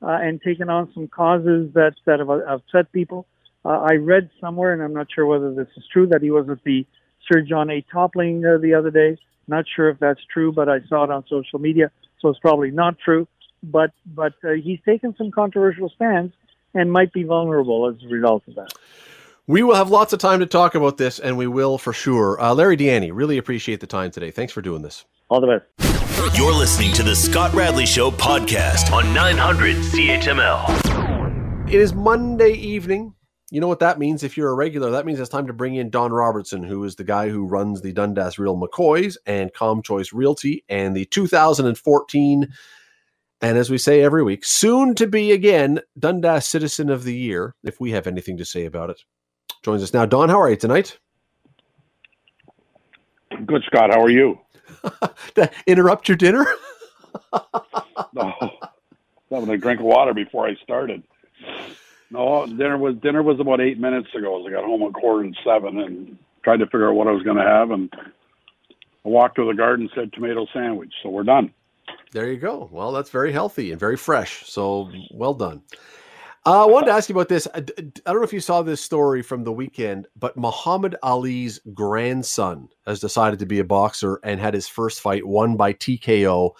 [0.01, 3.25] and taken on some causes that that have upset people.
[3.65, 6.63] I read somewhere, and I'm not sure whether this is true, that he was at
[6.63, 6.85] the
[7.27, 7.83] Sir John A.
[7.91, 9.17] Toppling the other day
[9.51, 12.71] not sure if that's true, but I saw it on social media, so it's probably
[12.71, 13.27] not true.
[13.61, 16.33] But but uh, he's taken some controversial stands
[16.73, 18.73] and might be vulnerable as a result of that.
[19.45, 22.41] We will have lots of time to talk about this, and we will for sure.
[22.41, 24.31] Uh, Larry Di really appreciate the time today.
[24.31, 25.05] Thanks for doing this.
[25.29, 25.65] All the best.
[26.37, 31.67] You're listening to the Scott Radley Show podcast on 900 CHML.
[31.67, 33.13] It is Monday evening.
[33.51, 34.91] You know what that means if you're a regular?
[34.91, 37.81] That means it's time to bring in Don Robertson, who is the guy who runs
[37.81, 42.47] the Dundas Real McCoys and ComChoice Realty and the 2014,
[43.41, 47.53] and as we say every week, soon to be again Dundas Citizen of the Year,
[47.61, 49.03] if we have anything to say about it.
[49.63, 50.05] Joins us now.
[50.05, 50.97] Don, how are you tonight?
[53.45, 53.91] Good, Scott.
[53.91, 54.39] How are you?
[55.67, 56.45] interrupt your dinner?
[58.13, 58.33] no,
[59.29, 61.03] having a drink of water before I started.
[62.11, 64.45] No, dinner was dinner was about eight minutes ago.
[64.45, 67.23] I got home at quarter and seven and tried to figure out what I was
[67.23, 70.93] going to have, and I walked to the garden, said tomato sandwich.
[71.01, 71.53] So we're done.
[72.11, 72.69] There you go.
[72.71, 74.45] Well, that's very healthy and very fresh.
[74.45, 75.61] So well done.
[76.43, 77.47] Uh, I wanted to ask you about this.
[77.53, 81.59] I, I don't know if you saw this story from the weekend, but Muhammad Ali's
[81.73, 86.51] grandson has decided to be a boxer and had his first fight won by TKO.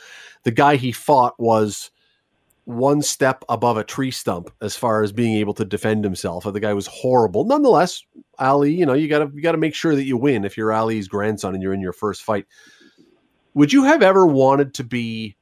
[0.44, 1.90] The guy he fought was
[2.65, 6.43] one step above a tree stump as far as being able to defend himself.
[6.43, 7.45] The guy was horrible.
[7.45, 8.04] Nonetheless,
[8.39, 11.08] Ali, you know, you gotta you gotta make sure that you win if you're Ali's
[11.08, 12.45] grandson and you're in your first fight.
[13.54, 15.36] Would you have ever wanted to be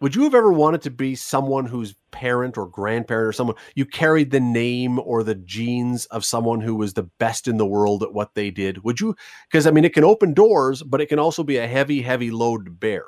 [0.00, 3.86] would you have ever wanted to be someone whose parent or grandparent or someone you
[3.86, 8.02] carried the name or the genes of someone who was the best in the world
[8.02, 8.84] at what they did?
[8.84, 9.16] Would you
[9.50, 12.30] because I mean it can open doors, but it can also be a heavy, heavy
[12.30, 13.06] load to bear.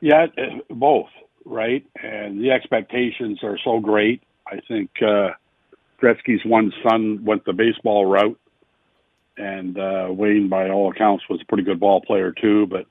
[0.00, 0.26] Yeah,
[0.70, 1.08] both
[1.44, 1.84] right?
[2.02, 4.22] And the expectations are so great.
[4.46, 5.30] I think uh,
[6.02, 8.38] Gretzky's one son went the baseball route,
[9.36, 12.66] and uh, Wayne, by all accounts, was a pretty good ball player too.
[12.66, 12.86] But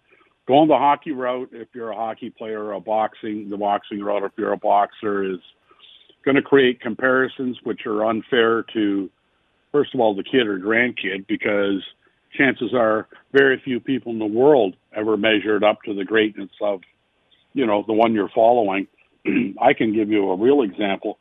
[0.47, 4.23] going the hockey route, if you're a hockey player, or a boxing, the boxing route,
[4.23, 5.39] if you're a boxer, is
[6.23, 9.09] going to create comparisons which are unfair to,
[9.71, 11.81] first of all, the kid or grandkid, because
[12.37, 16.81] chances are very few people in the world ever measured up to the greatness of
[17.57, 18.87] you know, the one you're following.
[19.61, 21.17] I can give you a real example.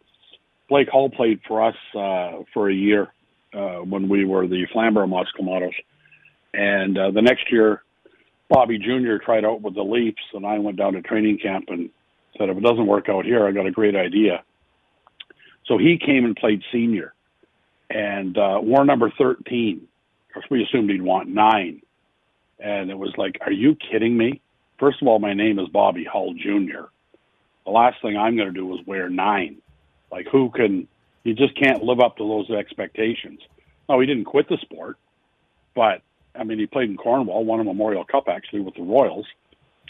[0.68, 3.09] Blake Hull played for us uh, for a year
[3.55, 5.72] uh, when we were the Flamborough Muscamatos.
[6.53, 7.83] And uh, the next year,
[8.51, 9.16] Bobby Jr.
[9.25, 11.88] tried out with the Leafs, and I went down to training camp and
[12.37, 14.44] said, if it doesn't work out here, I got a great idea.
[15.64, 17.14] So he came and played senior
[17.88, 19.88] and uh, wore number 13.
[20.29, 21.81] Because we assumed he'd want nine.
[22.59, 24.42] And it was like, are you kidding me?
[24.78, 26.86] First of all, my name is Bobby Hull Jr.
[27.64, 29.56] The last thing I'm going to do is wear nine.
[30.10, 30.86] Like, who can,
[31.24, 33.40] you just can't live up to those expectations.
[33.88, 34.98] No, he didn't quit the sport,
[35.74, 36.02] but
[36.34, 39.26] I mean, he played in Cornwall, won a Memorial Cup actually with the Royals,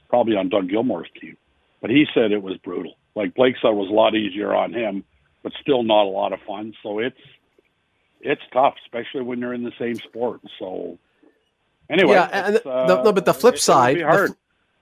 [0.09, 1.37] probably on Doug Gilmour's team.
[1.81, 2.95] But he said it was brutal.
[3.15, 5.05] Like Blake said, it was a lot easier on him,
[5.43, 6.75] but still not a lot of fun.
[6.83, 7.21] So it's
[8.21, 10.41] it's tough, especially when you're in the same sport.
[10.59, 10.99] So
[11.91, 14.37] anyway, yeah, and the, uh, no, but the flip side, the,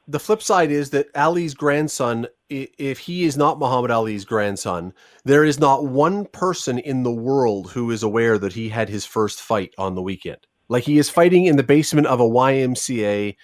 [0.07, 4.93] the flip side is that Ali's grandson, if he is not Muhammad Ali's grandson,
[5.25, 9.07] there is not one person in the world who is aware that he had his
[9.07, 10.47] first fight on the weekend.
[10.69, 13.37] Like he is fighting in the basement of a YMCA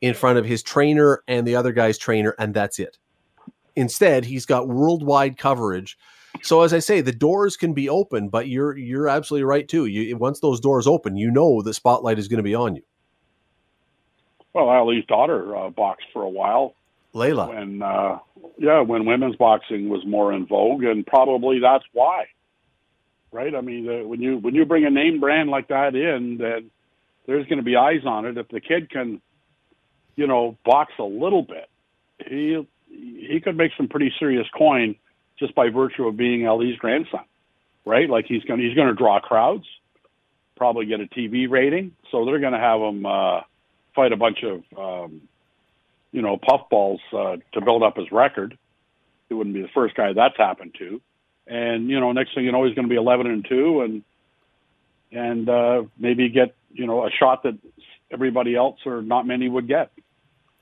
[0.00, 2.98] in front of his trainer and the other guy's trainer, and that's it.
[3.76, 5.96] Instead, he's got worldwide coverage.
[6.42, 9.86] So as I say, the doors can be open, but you're you're absolutely right too.
[9.86, 12.82] You once those doors open, you know the spotlight is going to be on you.
[14.54, 16.74] Well, Ali's daughter uh, boxed for a while.
[17.14, 17.48] Laila.
[17.48, 18.18] when uh,
[18.58, 22.26] yeah, when women's boxing was more in vogue, and probably that's why,
[23.32, 23.54] right?
[23.54, 26.70] I mean, uh, when you when you bring a name brand like that in, then
[27.26, 28.36] there's going to be eyes on it.
[28.36, 29.20] If the kid can,
[30.16, 31.68] you know, box a little bit,
[32.26, 34.96] he he could make some pretty serious coin
[35.38, 37.24] just by virtue of being Ali's grandson,
[37.84, 38.08] right?
[38.08, 39.64] Like he's going he's going to draw crowds,
[40.56, 43.40] probably get a TV rating, so they're going to have him uh,
[43.98, 45.22] fight a bunch of um,
[46.12, 48.56] you know puffballs uh, to build up his record.
[49.28, 51.00] He wouldn't be the first guy that's happened to,
[51.48, 54.04] and you know next thing you know he's going to be eleven and two and
[55.10, 57.58] and uh, maybe get you know a shot that
[58.12, 59.90] everybody else or not many would get.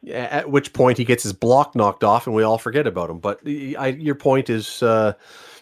[0.00, 3.10] Yeah, at which point he gets his block knocked off and we all forget about
[3.10, 3.18] him.
[3.18, 5.14] But I, your point is, uh,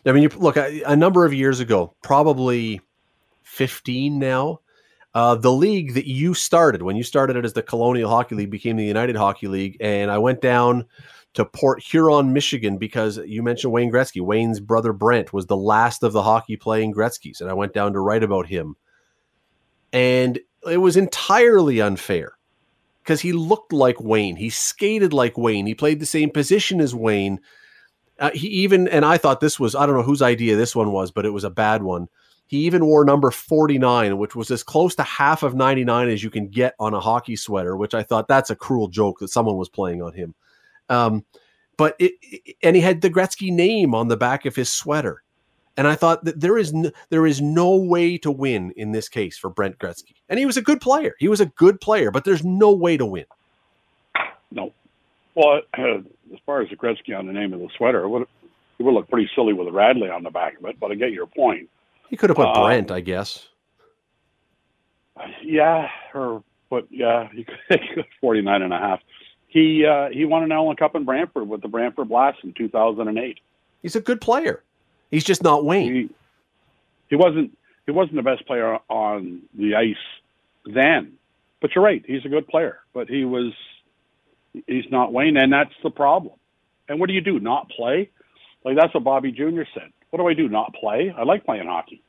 [0.04, 2.82] I mean, you look a, a number of years ago, probably
[3.44, 4.60] 15 now,
[5.14, 8.50] uh, the league that you started when you started it as the Colonial Hockey League
[8.50, 10.86] became the United Hockey League, and I went down
[11.34, 14.20] to Port Huron, Michigan, because you mentioned Wayne Gretzky.
[14.20, 17.92] Wayne's brother Brent was the last of the hockey playing Gretzky's, and I went down
[17.92, 18.76] to write about him.
[19.92, 22.32] And it was entirely unfair
[23.02, 24.36] because he looked like Wayne.
[24.36, 25.66] He skated like Wayne.
[25.66, 27.40] He played the same position as Wayne.
[28.18, 30.92] Uh, he even, and I thought this was, I don't know whose idea this one
[30.92, 32.08] was, but it was a bad one.
[32.46, 36.30] He even wore number 49, which was as close to half of 99 as you
[36.30, 39.56] can get on a hockey sweater, which I thought that's a cruel joke that someone
[39.56, 40.34] was playing on him.
[40.88, 41.24] Um,
[41.76, 45.22] but it, it, and he had the Gretzky name on the back of his sweater.
[45.76, 46.72] And I thought that there is
[47.08, 50.14] there is no way to win in this case for Brent Gretzky.
[50.28, 51.14] And he was a good player.
[51.18, 53.24] He was a good player, but there's no way to win.
[54.52, 54.72] No.
[55.34, 55.98] Well, uh,
[56.32, 58.22] as far as the Gretzky on the name of the sweater, it would,
[58.78, 60.94] it would look pretty silly with a Radley on the back of it, but I
[60.94, 61.68] get your point.
[62.08, 63.48] He could have put uh, Brent, I guess.
[65.42, 69.00] Yeah, or but yeah, he could 49 and a half.
[69.48, 73.38] He uh, he won an Allen Cup in Brantford with the Brantford Blast in 2008.
[73.82, 74.62] He's a good player.
[75.10, 75.94] He's just not Wayne.
[75.94, 76.10] He,
[77.10, 79.96] he wasn't he wasn't the best player on the ice
[80.66, 81.14] then.
[81.60, 82.80] But you're right, he's a good player.
[82.92, 83.52] But he was
[84.66, 86.34] he's not Wayne, and that's the problem.
[86.88, 87.38] And what do you do?
[87.38, 88.10] Not play?
[88.64, 89.62] Like that's what Bobby Jr.
[89.72, 89.92] said.
[90.14, 90.48] What do I do?
[90.48, 91.12] Not play?
[91.18, 92.00] I like playing hockey.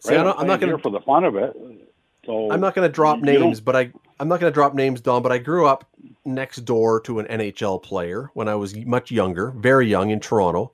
[0.00, 0.26] See, right?
[0.26, 1.56] I'm, I'm not going to for the fun of it.
[2.24, 5.00] So I'm not going to drop names, but I I'm not going to drop names,
[5.00, 5.22] Don.
[5.22, 5.88] But I grew up
[6.24, 10.72] next door to an NHL player when I was much younger, very young in Toronto,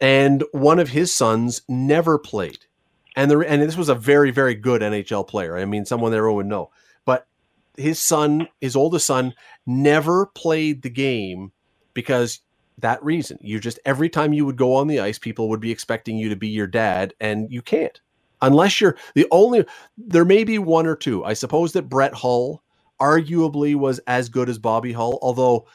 [0.00, 2.66] and one of his sons never played.
[3.14, 5.56] And the and this was a very very good NHL player.
[5.56, 6.70] I mean, someone everyone would know.
[7.04, 7.28] But
[7.76, 11.52] his son, his oldest son, never played the game
[11.94, 12.40] because
[12.80, 13.38] that reason.
[13.40, 16.28] You just every time you would go on the ice, people would be expecting you
[16.28, 18.00] to be your dad, and you can't
[18.42, 19.64] unless you're the only.
[19.98, 21.24] There may be one or two.
[21.24, 22.62] I suppose that Brett Hull
[23.00, 25.66] arguably was as good as Bobby Hull, although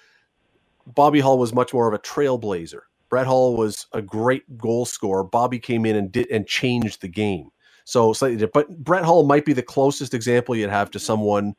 [0.87, 2.81] Bobby Hull was much more of a trailblazer.
[3.09, 5.23] Brett Hull was a great goal scorer.
[5.23, 7.49] Bobby came in and did and changed the game.
[7.85, 8.53] So slightly different.
[8.53, 11.55] but Brett Hull might be the closest example you'd have to someone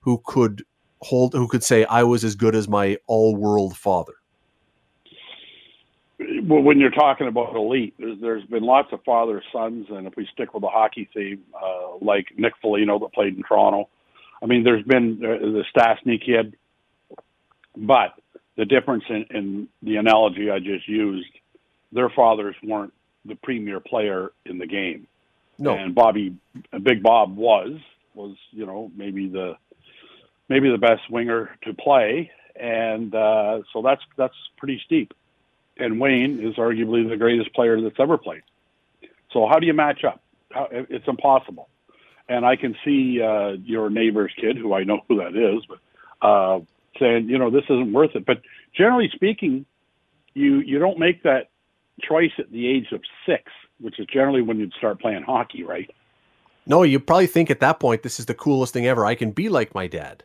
[0.00, 0.64] who could
[1.00, 4.14] hold who could say I was as good as my all-world father.
[6.18, 10.16] Well, when you're talking about elite, there's, there's been lots of father sons, and if
[10.16, 13.88] we stick with the hockey theme, uh, like Nick Foligno that played in Toronto,
[14.42, 16.56] I mean, there's been uh, the Stastny kid,
[17.76, 18.14] but
[18.56, 21.30] the difference in, in the analogy I just used,
[21.92, 22.92] their fathers weren't
[23.24, 25.06] the premier player in the game.
[25.58, 25.76] No.
[25.76, 26.36] And Bobby,
[26.82, 27.78] Big Bob was
[28.14, 29.56] was you know maybe the
[30.48, 35.14] maybe the best winger to play, and uh, so that's that's pretty steep.
[35.78, 38.42] And Wayne is arguably the greatest player that's ever played.
[39.32, 40.20] So how do you match up?
[40.50, 41.68] How, it's impossible.
[42.28, 46.26] And I can see uh, your neighbor's kid, who I know who that is, but
[46.26, 46.60] uh,
[46.98, 48.26] saying, you know, this isn't worth it.
[48.26, 48.42] But
[48.76, 49.64] generally speaking,
[50.34, 51.48] you you don't make that
[52.02, 53.44] choice at the age of six,
[53.80, 55.90] which is generally when you'd start playing hockey, right?
[56.66, 59.06] No, you probably think at that point this is the coolest thing ever.
[59.06, 60.22] I can be like my dad.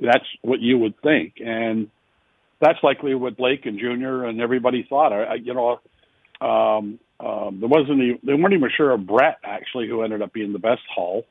[0.00, 1.88] That's what you would think, and
[2.62, 5.12] that's likely what Blake and Junior and everybody thought.
[5.12, 5.80] I, you know,
[6.40, 10.32] um, um, there wasn't even, they weren't even sure of Brett actually, who ended up
[10.32, 11.24] being the best Hull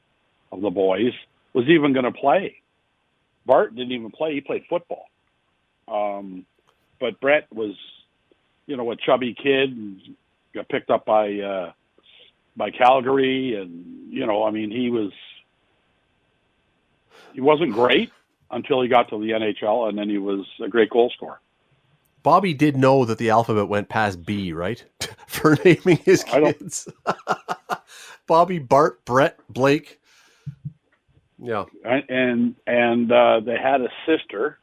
[0.51, 1.13] of the boys,
[1.53, 2.57] was even going to play.
[3.45, 5.05] Bart didn't even play; he played football.
[5.87, 6.45] Um,
[6.99, 7.75] but Brett was,
[8.67, 9.99] you know, a chubby kid and
[10.53, 11.71] got picked up by uh,
[12.57, 15.11] by Calgary, and you know, I mean, he was
[17.33, 18.11] he wasn't great
[18.51, 21.39] until he got to the NHL, and then he was a great goal scorer.
[22.23, 24.83] Bobby did know that the alphabet went past B, right?
[25.27, 26.87] For naming his kids.
[28.27, 29.99] Bobby, Bart, Brett, Blake.
[31.39, 34.59] Yeah, and and uh, they had a sister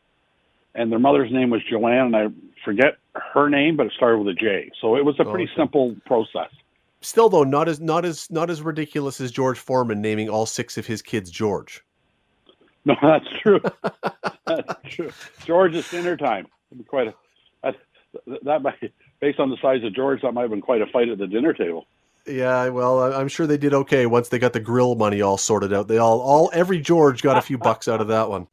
[0.79, 2.29] and their mother's name was Joanne, and I
[2.64, 2.98] forget
[3.35, 4.70] her name, but it started with a J.
[4.81, 5.55] So it was a pretty Okay.
[5.57, 6.51] simple process.
[7.01, 10.79] Still though, not as not as not as ridiculous as George Foreman naming all six
[10.79, 11.85] of his kids George.
[12.88, 13.61] No, that's true.
[14.46, 15.11] that's true.
[15.44, 16.46] George's dinner time.
[16.70, 17.14] It'd be quite a
[17.62, 18.74] that, that might
[19.20, 21.27] based on the size of George, that might have been quite a fight at the
[21.27, 21.87] dinner table.
[22.27, 25.37] Yeah, well, I- I'm sure they did okay once they got the grill money all
[25.38, 25.88] sorted out.
[25.88, 28.46] They all all every George got a few bucks out of that one.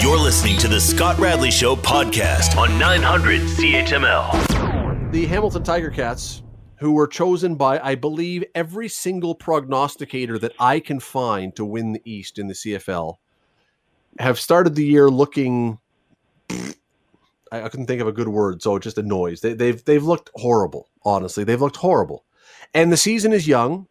[0.00, 5.12] You're listening to the Scott Radley Show podcast on 900 CHML.
[5.12, 6.42] The Hamilton Tiger Cats,
[6.80, 11.92] who were chosen by, I believe, every single prognosticator that I can find to win
[11.92, 13.14] the East in the CFL,
[14.18, 15.78] have started the year looking.
[16.50, 19.40] I, I couldn't think of a good word, so just annoys.
[19.40, 20.88] They, they've they've looked horrible.
[21.04, 22.24] Honestly, they've looked horrible,
[22.74, 23.86] and the season is young.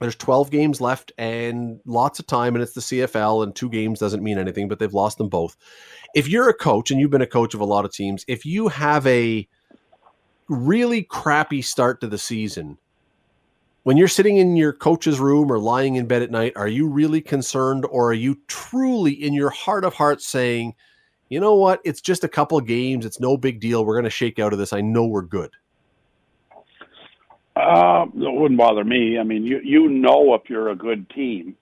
[0.00, 3.98] There's 12 games left and lots of time, and it's the CFL, and two games
[3.98, 5.56] doesn't mean anything, but they've lost them both.
[6.14, 8.46] If you're a coach, and you've been a coach of a lot of teams, if
[8.46, 9.48] you have a
[10.48, 12.78] really crappy start to the season,
[13.88, 16.86] when you're sitting in your coach's room or lying in bed at night, are you
[16.86, 20.74] really concerned, or are you truly in your heart of hearts saying,
[21.30, 24.10] you know what, it's just a couple games, it's no big deal, we're going to
[24.10, 25.52] shake out of this, I know we're good?
[27.56, 29.18] Uh, it wouldn't bother me.
[29.18, 31.56] I mean, you you know if you're a good team,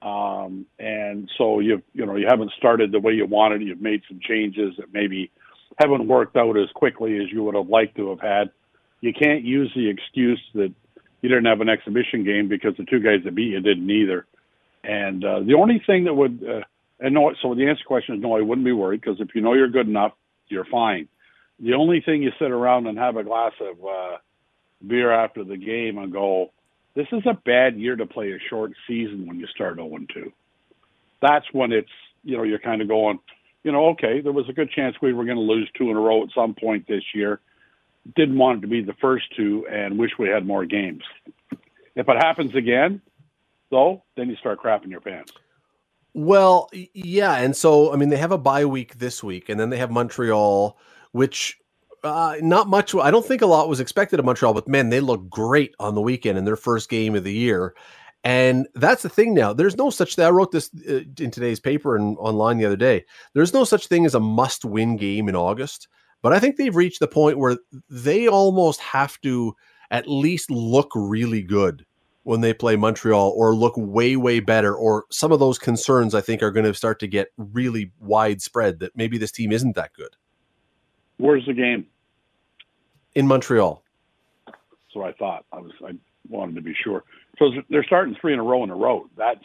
[0.00, 3.60] um, and so you you know you haven't started the way you wanted.
[3.60, 5.30] You've made some changes that maybe
[5.78, 8.50] haven't worked out as quickly as you would have liked to have had.
[9.02, 10.72] You can't use the excuse that
[11.26, 14.26] you didn't have an exhibition game because the two guys that beat you didn't either.
[14.84, 16.60] And uh, the only thing that would uh,
[17.00, 18.36] and no, so the answer to the question is no.
[18.36, 20.12] I wouldn't be worried because if you know you're good enough,
[20.48, 21.08] you're fine.
[21.58, 24.16] The only thing you sit around and have a glass of uh,
[24.86, 26.52] beer after the game and go,
[26.94, 30.32] this is a bad year to play a short season when you start 0 2.
[31.20, 31.90] That's when it's,
[32.22, 33.18] you know, you're kind of going,
[33.64, 35.96] you know, okay, there was a good chance we were going to lose two in
[35.96, 37.40] a row at some point this year.
[38.14, 41.02] Didn't want it to be the first two and wish we had more games.
[41.96, 43.00] If it happens again,
[43.70, 45.32] though, then you start crapping your pants.
[46.14, 49.70] Well, yeah, and so I mean they have a bye week this week, and then
[49.70, 50.78] they have Montreal,
[51.12, 51.58] which
[52.04, 52.94] uh, not much.
[52.94, 55.94] I don't think a lot was expected of Montreal, but man, they look great on
[55.94, 57.74] the weekend in their first game of the year.
[58.24, 59.52] And that's the thing now.
[59.52, 60.24] There's no such thing.
[60.24, 63.04] I wrote this uh, in today's paper and online the other day.
[63.34, 65.86] There's no such thing as a must-win game in August.
[66.26, 67.56] But I think they've reached the point where
[67.88, 69.54] they almost have to
[69.92, 71.86] at least look really good
[72.24, 74.74] when they play Montreal or look way, way better.
[74.74, 78.80] Or some of those concerns I think are going to start to get really widespread
[78.80, 80.16] that maybe this team isn't that good
[81.18, 81.86] Where's the game?
[83.14, 83.84] in Montreal.
[84.92, 85.92] So I thought I was I
[86.28, 87.04] wanted to be sure.
[87.38, 89.08] So they're starting three in a row in a row.
[89.16, 89.38] That's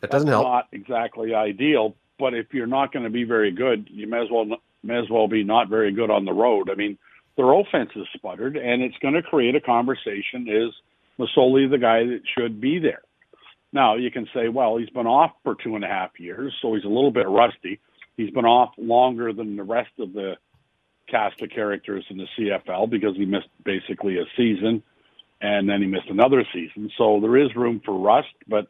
[0.00, 0.44] That doesn't That's help.
[0.44, 4.28] Not exactly ideal, but if you're not going to be very good, you may as
[4.28, 4.58] well
[4.88, 6.70] may as well be not very good on the road.
[6.70, 6.98] I mean,
[7.36, 10.48] their offense is sputtered, and it's going to create a conversation.
[10.48, 10.74] Is
[11.18, 13.02] Masoli the guy that should be there?
[13.72, 16.74] Now you can say, well, he's been off for two and a half years, so
[16.74, 17.80] he's a little bit rusty.
[18.16, 20.36] He's been off longer than the rest of the
[21.08, 24.82] cast of characters in the CFL because he missed basically a season,
[25.40, 26.90] and then he missed another season.
[26.96, 28.68] So there is room for rust, but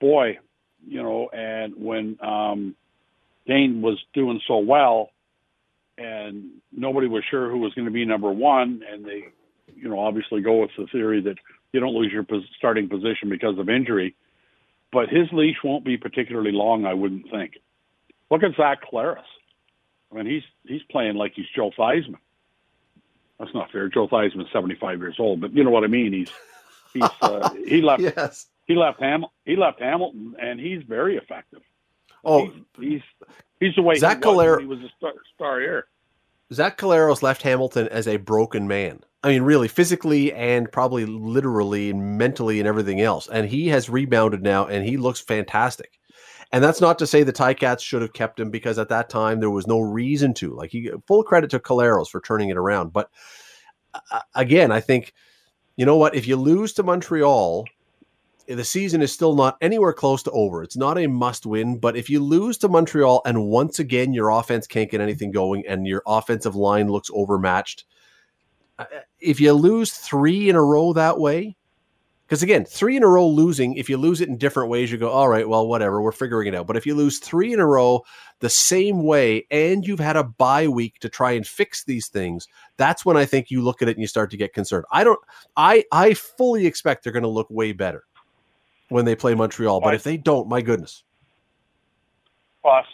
[0.00, 0.38] boy,
[0.86, 2.76] you know, and when um,
[3.46, 5.10] Dane was doing so well,
[5.98, 9.24] and nobody was sure who was going to be number one, and they,
[9.74, 11.36] you know, obviously go with the theory that
[11.72, 12.24] you don't lose your
[12.56, 14.14] starting position because of injury,
[14.92, 17.54] but his leash won't be particularly long, I wouldn't think.
[18.30, 19.22] Look at Zach Collaros.
[20.12, 22.16] I mean, he's he's playing like he's Joe Theismann.
[23.38, 23.88] That's not fair.
[23.88, 26.12] Joe Theismann's seventy five years old, but you know what I mean.
[26.12, 26.30] He's
[26.94, 28.46] he's uh, he left Yes.
[28.66, 31.62] he left Ham he left Hamilton, and he's very effective.
[32.24, 33.02] Oh, he's he's,
[33.60, 35.86] he's the way Zach he Calero- he was a star, star air.
[36.52, 39.00] Zach Collaros left Hamilton as a broken man.
[39.24, 43.28] I mean, really, physically and probably literally and mentally and everything else.
[43.28, 45.98] And he has rebounded now, and he looks fantastic.
[46.52, 49.40] And that's not to say the Ticats should have kept him because at that time
[49.40, 50.54] there was no reason to.
[50.54, 52.92] Like, he, full credit to Collaros for turning it around.
[52.92, 53.10] But
[54.12, 55.12] uh, again, I think
[55.76, 56.14] you know what?
[56.14, 57.66] If you lose to Montreal,
[58.48, 60.62] the season is still not anywhere close to over.
[60.62, 64.30] It's not a must win, but if you lose to Montreal and once again your
[64.30, 67.84] offense can't get anything going and your offensive line looks overmatched,
[68.78, 68.84] uh,
[69.20, 71.56] if you lose three in a row that way,
[72.26, 74.98] because again, three in a row losing, if you lose it in different ways, you
[74.98, 76.66] go, all right, well, whatever, we're figuring it out.
[76.66, 78.02] But if you lose three in a row
[78.40, 82.48] the same way and you've had a bye week to try and fix these things,
[82.78, 84.86] that's when I think you look at it and you start to get concerned.
[84.90, 85.20] I don't,
[85.56, 88.02] I, I fully expect they're going to look way better
[88.88, 89.80] when they play Montreal.
[89.80, 91.02] But if they don't, my goodness.
[92.62, 92.86] Plus,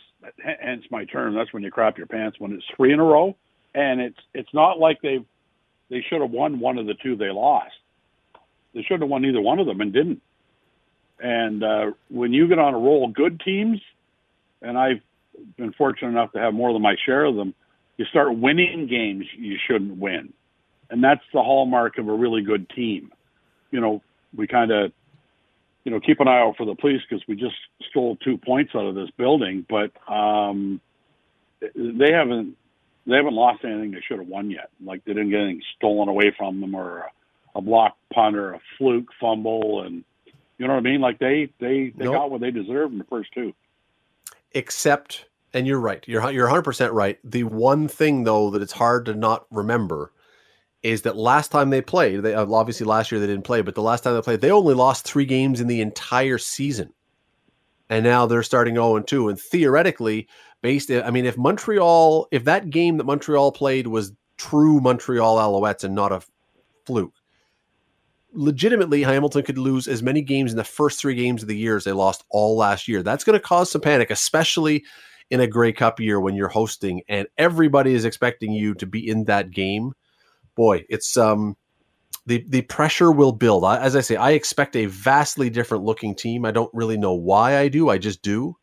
[0.60, 1.34] hence my term.
[1.34, 3.36] That's when you crap your pants when it's three in a row,
[3.74, 5.24] and it's it's not like they
[5.90, 7.74] they should have won one of the two they lost.
[8.74, 10.22] They should have won either one of them and didn't.
[11.20, 13.80] And uh, when you get on a roll, good teams,
[14.60, 15.00] and I've
[15.56, 17.54] been fortunate enough to have more than my share of them,
[17.96, 20.32] you start winning games you shouldn't win.
[20.90, 23.12] And that's the hallmark of a really good team.
[23.70, 24.02] You know,
[24.34, 24.92] we kind of,
[25.84, 27.56] you know, keep an eye out for the police because we just
[27.90, 30.80] stole two points out of this building, but um,
[31.74, 32.56] they haven't
[33.06, 34.70] they haven't lost anything they should have won yet.
[34.84, 37.10] Like they didn't get anything stolen away from them or a,
[37.56, 40.04] a block punt or a fluke fumble, and
[40.58, 41.00] you know what I mean.
[41.00, 42.14] Like they they they nope.
[42.14, 43.52] got what they deserved in the first two.
[44.52, 46.04] Except and you're right.
[46.06, 47.18] You're you're 100 percent right.
[47.24, 50.12] The one thing though that it's hard to not remember
[50.82, 53.74] is that last time they played, they uh, obviously last year they didn't play, but
[53.74, 56.92] the last time they played, they only lost three games in the entire season,
[57.88, 59.28] and now they're starting 0 and 2.
[59.28, 60.28] And theoretically,
[60.60, 65.84] based, I mean, if Montreal, if that game that Montreal played was true Montreal Alouettes
[65.84, 66.22] and not a
[66.86, 67.14] fluke,
[68.32, 71.76] legitimately Hamilton could lose as many games in the first three games of the year
[71.76, 73.02] as they lost all last year.
[73.02, 74.84] That's going to cause some panic, especially
[75.30, 79.08] in a Grey Cup year when you're hosting and everybody is expecting you to be
[79.08, 79.92] in that game,
[80.56, 81.56] boy, it's um
[82.26, 83.64] the the pressure will build.
[83.64, 86.44] I, as I say, I expect a vastly different looking team.
[86.44, 87.88] I don't really know why I do.
[87.88, 88.56] I just do,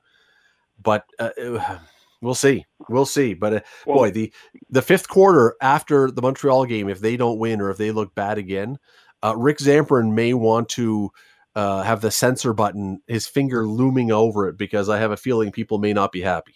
[0.81, 1.29] but uh,
[2.21, 2.65] we'll see.
[2.87, 3.33] We'll see.
[3.33, 4.33] But uh, well, boy, the
[4.69, 8.15] the fifth quarter after the Montreal game, if they don't win or if they look
[8.15, 8.77] bad again,
[9.23, 11.11] uh, Rick Zamperin may want to
[11.55, 15.51] uh, have the censor button, his finger looming over it, because I have a feeling
[15.51, 16.55] people may not be happy.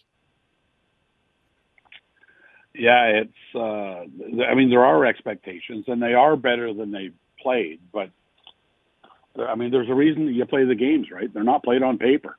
[2.76, 3.56] Yeah, it's.
[3.56, 7.80] Uh, I mean, there are expectations, and they are better than they played.
[7.92, 8.10] But
[9.38, 11.32] I mean, there's a reason you play the games, right?
[11.34, 12.38] They're not played on paper.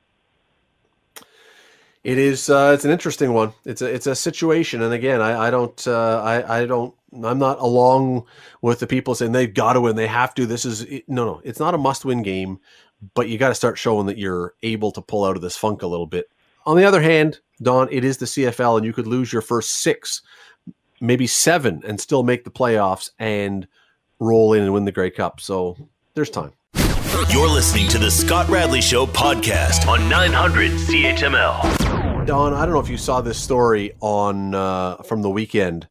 [2.03, 2.49] It is.
[2.49, 3.53] Uh, it's an interesting one.
[3.63, 3.93] It's a.
[3.93, 5.87] It's a situation, and again, I, I don't.
[5.87, 6.61] Uh, I.
[6.61, 6.93] I don't.
[7.23, 8.25] I'm not along
[8.61, 10.45] with the people saying they've got to win, they have to.
[10.45, 11.41] This is no, no.
[11.45, 12.59] It's not a must-win game,
[13.13, 15.81] but you got to start showing that you're able to pull out of this funk
[15.81, 16.29] a little bit.
[16.65, 19.81] On the other hand, Don, it is the CFL, and you could lose your first
[19.81, 20.21] six,
[20.99, 23.67] maybe seven, and still make the playoffs and
[24.19, 25.39] roll in and win the Grey Cup.
[25.39, 25.77] So
[26.13, 26.51] there's time.
[27.29, 32.25] You're listening to the Scott Radley Show podcast on 900 CHML.
[32.25, 35.87] Don, I don't know if you saw this story on uh, from the weekend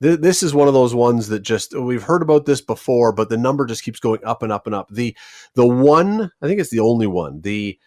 [0.00, 3.36] this is one of those ones that just we've heard about this before, but the
[3.36, 4.88] number just keeps going up and up and up.
[4.90, 5.16] The
[5.54, 7.78] the one, I think it's the only one, the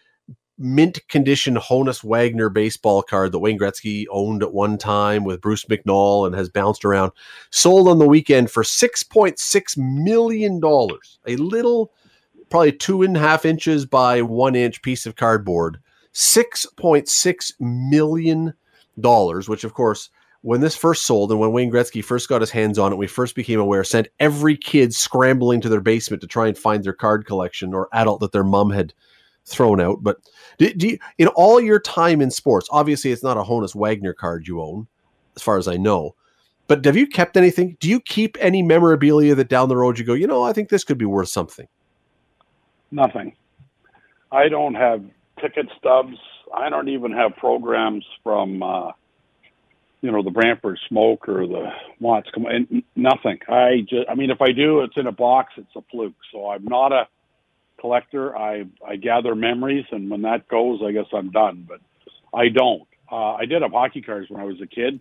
[0.60, 5.64] mint condition Honus Wagner baseball card that Wayne Gretzky owned at one time with Bruce
[5.64, 7.12] McNall and has bounced around,
[7.50, 11.18] sold on the weekend for six point six million dollars.
[11.26, 11.92] A little,
[12.50, 15.78] probably two and a half inches by one inch piece of cardboard.
[16.12, 18.52] Six point six million
[19.00, 20.10] dollars, which of course
[20.42, 23.06] when this first sold and when Wayne Gretzky first got his hands on it, we
[23.06, 26.94] first became aware, sent every kid scrambling to their basement to try and find their
[26.94, 28.94] card collection or adult that their mom had
[29.50, 30.02] thrown out.
[30.02, 30.18] But
[30.58, 34.12] do, do you, in all your time in sports, obviously it's not a Honus Wagner
[34.12, 34.86] card you own,
[35.36, 36.14] as far as I know.
[36.66, 37.76] But have you kept anything?
[37.80, 40.68] Do you keep any memorabilia that down the road you go, you know, I think
[40.68, 41.66] this could be worth something?
[42.92, 43.34] Nothing.
[44.32, 45.04] I don't have
[45.40, 46.16] ticket stubs.
[46.54, 48.92] I don't even have programs from uh,
[50.00, 51.70] you know the Brantford Smoke or the
[52.00, 52.30] Watts
[52.96, 53.38] nothing.
[53.48, 56.14] I just I mean if I do it's in a box it's a fluke.
[56.32, 57.06] So I'm not a
[57.80, 58.36] collector.
[58.36, 61.66] I I gather memories and when that goes I guess I'm done.
[61.68, 61.80] But
[62.32, 62.86] I don't.
[63.10, 65.00] Uh, I did have hockey cards when I was a kid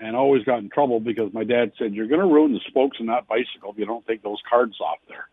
[0.00, 2.98] and always got in trouble because my dad said you're going to ruin the spokes
[3.00, 5.28] in that bicycle if you don't take those cards off there.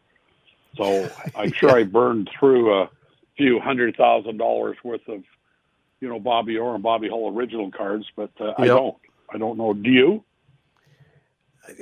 [0.78, 2.90] So I'm sure I burned through a
[3.38, 5.24] few hundred thousand dollars worth of
[6.00, 8.60] you know Bobby Orr and Bobby Hull original cards, but uh, yep.
[8.60, 8.98] I don't.
[9.34, 9.74] I don't know.
[9.74, 10.24] Do you?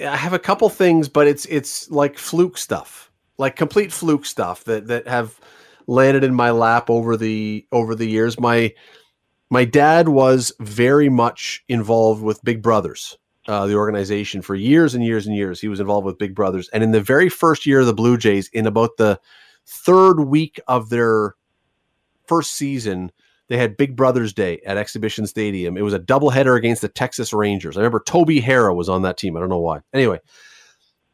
[0.06, 3.11] I have a couple things, but it's it's like fluke stuff,
[3.42, 5.38] like complete fluke stuff that that have
[5.88, 8.40] landed in my lap over the over the years.
[8.40, 8.74] My
[9.50, 13.18] my dad was very much involved with Big Brothers,
[13.48, 15.60] uh, the organization, for years and years and years.
[15.60, 18.16] He was involved with Big Brothers, and in the very first year of the Blue
[18.16, 19.20] Jays, in about the
[19.66, 21.34] third week of their
[22.28, 23.12] first season,
[23.50, 25.78] they had Big Brothers Day at Exhibition Stadium.
[25.78, 27.76] It was a doubleheader against the Texas Rangers.
[27.76, 29.36] I remember Toby Harrah was on that team.
[29.36, 29.80] I don't know why.
[29.94, 30.20] Anyway,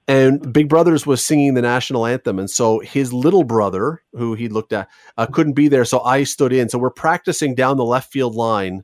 [0.07, 4.47] and Big Brothers was singing the national anthem, and so his little brother, who he
[4.47, 6.69] looked at, uh, couldn't be there, so I stood in.
[6.69, 8.83] So we're practicing down the left field line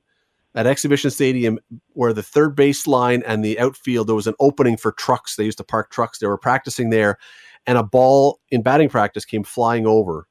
[0.56, 1.60] at Exhibition Stadium,
[1.94, 5.36] where the third base line and the outfield there was an opening for trucks.
[5.36, 6.20] They used to park trucks.
[6.20, 7.18] They were practicing there,
[7.66, 10.28] and a ball in batting practice came flying over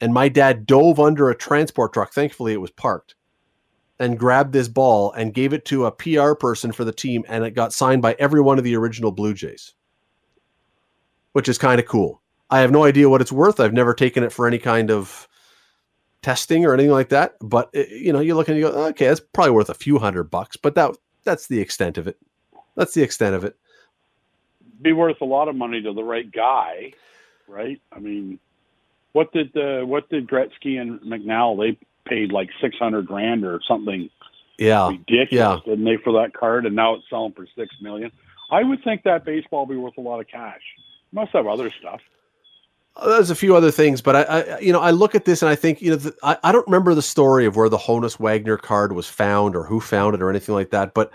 [0.00, 2.12] and my dad dove under a transport truck.
[2.12, 3.14] Thankfully, it was parked
[3.98, 7.44] and grabbed this ball and gave it to a PR person for the team, and
[7.44, 9.74] it got signed by every one of the original Blue Jays,
[11.32, 12.20] which is kind of cool.
[12.50, 13.60] I have no idea what it's worth.
[13.60, 15.28] I've never taken it for any kind of
[16.22, 17.36] testing or anything like that.
[17.40, 19.98] But it, you know, you look and you go, okay, that's probably worth a few
[19.98, 20.56] hundred bucks.
[20.56, 22.18] But that that's the extent of it.
[22.76, 23.56] That's the extent of it.
[24.82, 26.92] Be worth a lot of money to the right guy,
[27.46, 27.80] right?
[27.92, 28.38] I mean,
[29.12, 31.58] what did uh, what did Gretzky and McNall?
[31.58, 31.78] They
[32.08, 34.08] paid like six hundred grand or something.
[34.58, 35.58] Yeah, ridiculous, yeah.
[35.64, 36.66] didn't they, for that card?
[36.66, 38.10] And now it's selling for six million.
[38.50, 40.60] I would think that baseball would be worth a lot of cash.
[41.12, 42.00] Must have other stuff.
[42.96, 45.42] Uh, there's a few other things, but I, I, you know, I look at this
[45.42, 47.78] and I think, you know, the, I, I don't remember the story of where the
[47.78, 50.94] Honus Wagner card was found or who found it or anything like that.
[50.94, 51.12] But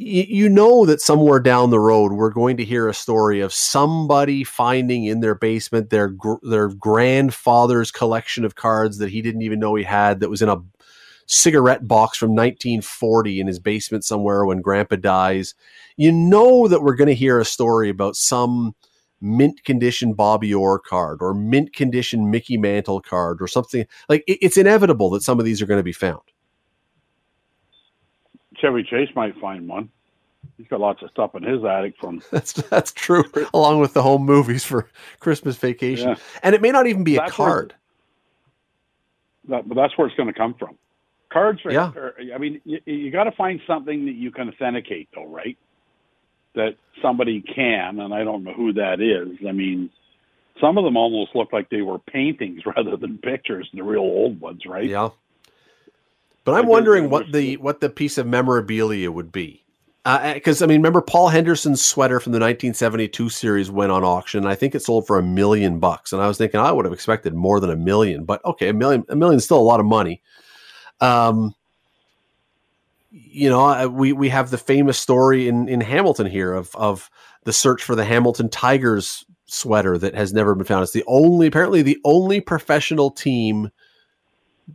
[0.00, 4.44] you know that somewhere down the road we're going to hear a story of somebody
[4.44, 9.74] finding in their basement their their grandfather's collection of cards that he didn't even know
[9.74, 10.62] he had that was in a
[11.28, 15.54] cigarette box from 1940 in his basement somewhere when Grandpa dies.
[15.96, 18.74] You know that we're going to hear a story about some
[19.20, 24.38] mint condition Bobby Orr card or mint condition Mickey Mantle card or something like it,
[24.40, 26.22] it's inevitable that some of these are going to be found.
[28.56, 29.90] Chevy Chase might find one.
[30.56, 32.20] He's got lots of stuff in his attic from.
[32.32, 33.22] That's that's true.
[33.54, 34.88] Along with the home movies for
[35.20, 36.16] Christmas vacation, Yeah.
[36.42, 37.74] and it may not even be a That's where- card.
[39.48, 40.76] That, but that's where it's going to come from.
[41.32, 41.72] Cards are.
[41.72, 41.92] Yeah.
[41.94, 45.58] are I mean, you, you got to find something that you can authenticate, though, right?
[46.54, 49.38] That somebody can, and I don't know who that is.
[49.46, 49.90] I mean,
[50.60, 54.40] some of them almost look like they were paintings rather than pictures, the real old
[54.40, 54.88] ones, right?
[54.88, 55.10] Yeah.
[56.44, 59.64] But I'm Like, wondering what the what the piece of memorabilia would be.
[60.04, 64.02] Uh, uh, because I mean, remember Paul Henderson's sweater from the 1972 series went on
[64.04, 64.46] auction.
[64.46, 66.94] I think it sold for a million bucks, and I was thinking I would have
[66.94, 68.24] expected more than a million.
[68.24, 70.22] But okay, a million a million is still a lot of money.
[71.00, 71.54] Um,
[73.10, 77.10] you know, we we have the famous story in in Hamilton here of of
[77.44, 80.82] the search for the Hamilton Tigers sweater that has never been found.
[80.82, 83.70] It's the only apparently the only professional team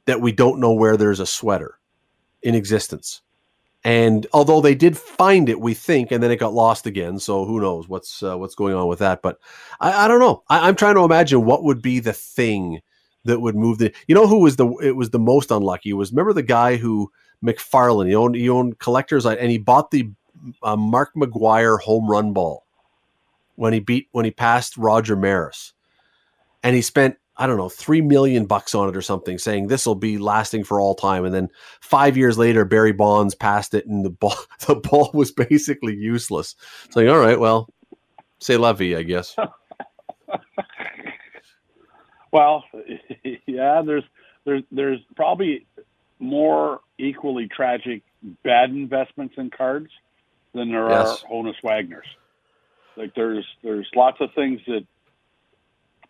[0.06, 1.78] that we don't know where there's a sweater
[2.42, 3.22] in existence.
[3.86, 7.20] And although they did find it, we think, and then it got lost again.
[7.20, 9.22] So who knows what's uh, what's going on with that?
[9.22, 9.40] But
[9.80, 10.44] I, I don't know.
[10.50, 12.80] I, I'm trying to imagine what would be the thing
[13.26, 13.94] that would move the.
[14.08, 14.68] You know who was the?
[14.84, 15.92] It was the most unlucky.
[15.92, 17.12] It was remember the guy who
[17.44, 18.08] McFarlane.
[18.08, 20.10] He owned he owned collectors, and he bought the
[20.62, 22.66] uh, Mark McGwire home run ball
[23.56, 25.74] when he beat when he passed Roger Maris,
[26.64, 29.86] and he spent I don't know three million bucks on it or something, saying this
[29.86, 31.26] will be lasting for all time.
[31.26, 31.50] And then
[31.82, 36.56] five years later, Barry Bonds passed it, and the ball the ball was basically useless.
[36.86, 37.70] It's like all right, well,
[38.40, 39.36] say vie, I guess.
[42.34, 42.66] Well,
[43.48, 44.04] yeah, there's
[44.46, 45.68] there's there's probably
[46.20, 48.04] more equally tragic
[48.44, 49.90] bad investments in cards
[50.54, 51.24] than there Yes.
[51.24, 52.08] are Honus Wagners.
[52.98, 54.86] Like there's there's lots of things that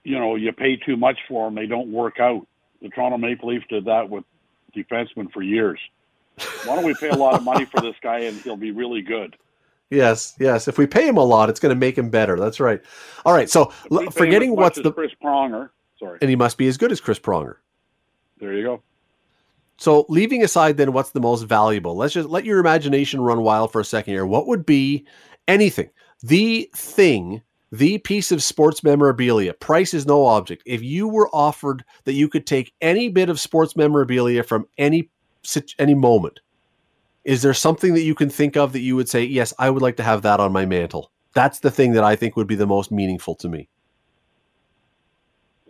[0.03, 2.47] you know you pay too much for them, they don't work out.
[2.81, 4.25] The Toronto Maple Leafs did that with
[4.75, 5.79] defensemen for years.
[6.63, 9.01] Why don't we pay a lot of money for this guy and he'll be really
[9.01, 9.35] good?
[9.91, 10.67] Yes, yes.
[10.67, 12.37] If we pay him a lot, it's going to make him better.
[12.39, 12.81] That's right.
[13.25, 13.49] All right.
[13.49, 15.69] So We l- pay him forgetting what's the Chris Pronger.
[16.03, 17.55] Sorry, and he must be as good as Chris Pronger.
[18.39, 18.83] there you go.
[19.77, 23.71] So leaving aside then what's the most valuable, let's just let your imagination run wild
[23.71, 24.25] for a second here.
[24.25, 25.05] What would be
[25.47, 25.89] anything,
[26.21, 27.41] the thing,
[27.71, 30.61] the piece of sports memorabilia, price is no object.
[30.65, 35.09] If you were offered that you could take any bit of sports memorabilia from any
[35.79, 36.39] any moment,
[37.23, 39.81] is there something that you can think of that you would say, yes, I would
[39.81, 41.11] like to have that on my mantle?
[41.33, 43.69] That's the thing that I think would be the most meaningful to me.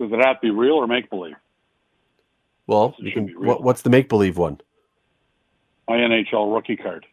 [0.03, 1.35] Does it have to be real or make believe?
[2.67, 4.59] Well, can, be what, what's the make believe one?
[5.87, 7.05] My NHL rookie card.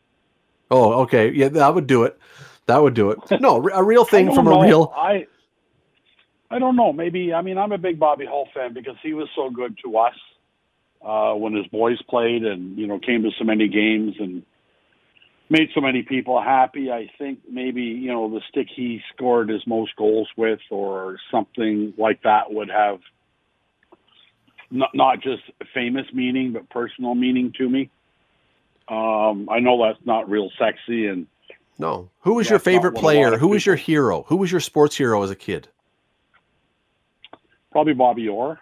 [0.72, 1.30] Oh, okay.
[1.30, 2.18] Yeah, that would do it.
[2.66, 3.18] That would do it.
[3.40, 4.60] No, a real thing from know.
[4.60, 4.92] a real.
[4.96, 5.26] I
[6.50, 6.92] I don't know.
[6.92, 9.98] Maybe I mean I'm a big Bobby Hull fan because he was so good to
[9.98, 10.14] us
[11.04, 14.42] uh, when his boys played, and you know came to so many games and
[15.50, 16.90] made so many people happy.
[16.90, 21.92] I think maybe you know the stick he scored his most goals with, or something
[21.98, 23.00] like that, would have
[24.70, 25.42] not not just
[25.74, 27.90] famous meaning but personal meaning to me.
[28.88, 31.26] Um, I know that's not real sexy and.
[31.78, 32.10] No.
[32.20, 33.38] Who was your favorite what a lot player?
[33.38, 34.24] Who was your hero?
[34.24, 35.66] Who was your sports hero as a kid?
[37.72, 38.60] Probably Bobby Orr.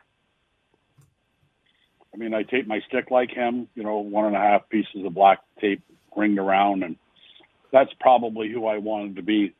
[2.14, 5.04] I mean, I tape my stick like him, you know, one and a half pieces
[5.04, 5.82] of black tape
[6.18, 6.96] ringed around, and
[7.72, 9.54] that's probably who I wanted to be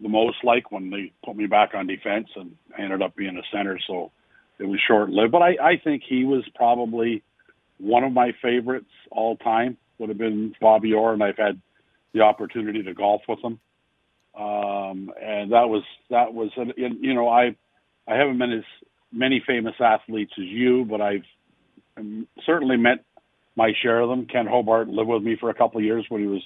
[0.00, 3.36] the most like when they put me back on defense, and I ended up being
[3.36, 4.12] a center, so
[4.58, 5.32] it was short lived.
[5.32, 7.22] But I, I think he was probably
[7.78, 11.60] one of my favorites all time would have been Bobby Orr, and I've had
[12.12, 13.58] the opportunity to golf with him.
[14.38, 17.56] Um, and that was that was you know I
[18.06, 18.64] I haven't met as
[19.10, 21.24] many famous athletes as you, but I've
[21.96, 23.04] um, certainly met
[23.56, 24.26] my share of them.
[24.26, 26.42] Ken Hobart lived with me for a couple of years when he was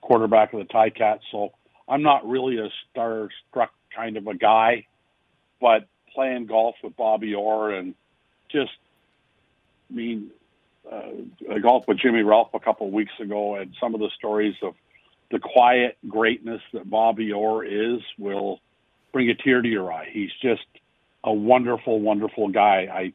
[0.00, 1.52] quarterback of the Ticats, so
[1.88, 4.86] I'm not really a star-struck kind of a guy,
[5.60, 7.94] but playing golf with Bobby Orr and
[8.50, 8.72] just,
[9.90, 10.30] I mean,
[10.90, 14.10] uh, I golfed with Jimmy Ralph a couple of weeks ago, and some of the
[14.16, 14.74] stories of
[15.30, 18.60] the quiet greatness that Bobby Orr is will
[19.12, 20.08] bring a tear to your eye.
[20.10, 20.66] He's just
[21.24, 22.88] a wonderful, wonderful guy.
[22.92, 23.12] I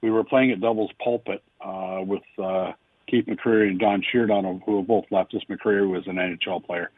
[0.00, 2.72] we were playing at Devil's Pulpit uh, with uh,
[3.08, 5.32] Keith McCreary and Don Sheardon, who have both left.
[5.32, 6.90] This McCreary was an NHL player,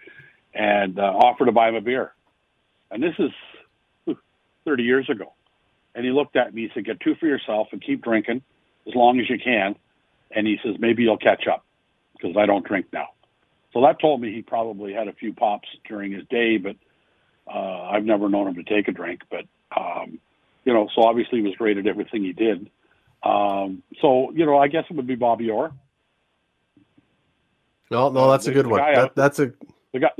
[0.55, 2.12] and uh, offered to buy him a beer.
[2.91, 3.31] And this is
[4.64, 5.33] 30 years ago.
[5.95, 6.62] And he looked at me.
[6.62, 8.43] He said, "Get two for yourself and keep drinking
[8.87, 9.77] as long as you can."
[10.31, 11.64] And he says, "Maybe you'll catch up
[12.12, 13.09] because I don't drink now."
[13.73, 16.77] So that told me he probably had a few pops during his day, but
[17.47, 19.23] uh, I've never known him to take a drink.
[19.31, 20.19] But um,
[20.64, 22.71] you know, so obviously he was great at everything he did.
[23.23, 25.73] Um, so you know, I guess it would be Bobby Orr.
[27.91, 28.81] No, no, that's a good one.
[28.81, 29.53] That, that's a
[29.93, 30.11] the guy.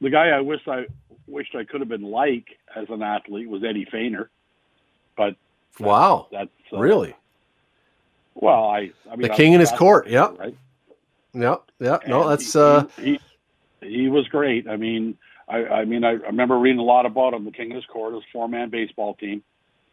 [0.00, 0.86] The guy I wish I
[1.26, 4.28] wished I could have been like as an athlete was Eddie Feigner,
[5.16, 5.36] but
[5.78, 7.14] wow, that's uh, really
[8.34, 8.66] well.
[8.66, 10.08] I, I mean, the king in his court.
[10.08, 10.56] Yeah, right.
[11.32, 11.98] Yeah, yeah.
[12.06, 13.20] No, and that's he, uh, he,
[13.80, 14.68] he, he was great.
[14.68, 15.16] I mean,
[15.48, 17.44] I, I mean, I, I remember reading a lot about him.
[17.44, 19.42] The king in his court, his four man baseball team,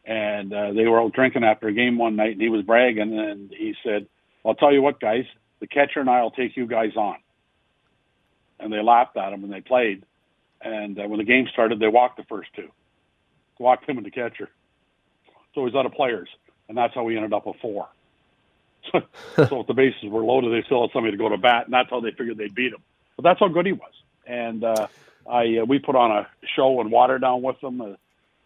[0.05, 3.17] and uh, they were all drinking after a game one night, and he was bragging,
[3.19, 4.07] and he said,
[4.45, 5.25] "I'll tell you what, guys,
[5.59, 7.17] the catcher and I will take you guys on."
[8.59, 10.03] And they laughed at him, and they played.
[10.61, 12.69] And uh, when the game started, they walked the first two,
[13.59, 14.49] walked him and the catcher.
[15.53, 16.29] So he's out of players,
[16.69, 17.87] and that's how we ended up with four.
[18.91, 19.01] so
[19.61, 21.89] if the bases were loaded, they still had somebody to go to bat, and that's
[21.89, 22.81] how they figured they'd beat him.
[23.15, 23.91] But that's how good he was.
[24.25, 24.87] And uh,
[25.29, 27.95] I uh, we put on a show in Waterdown with them, uh,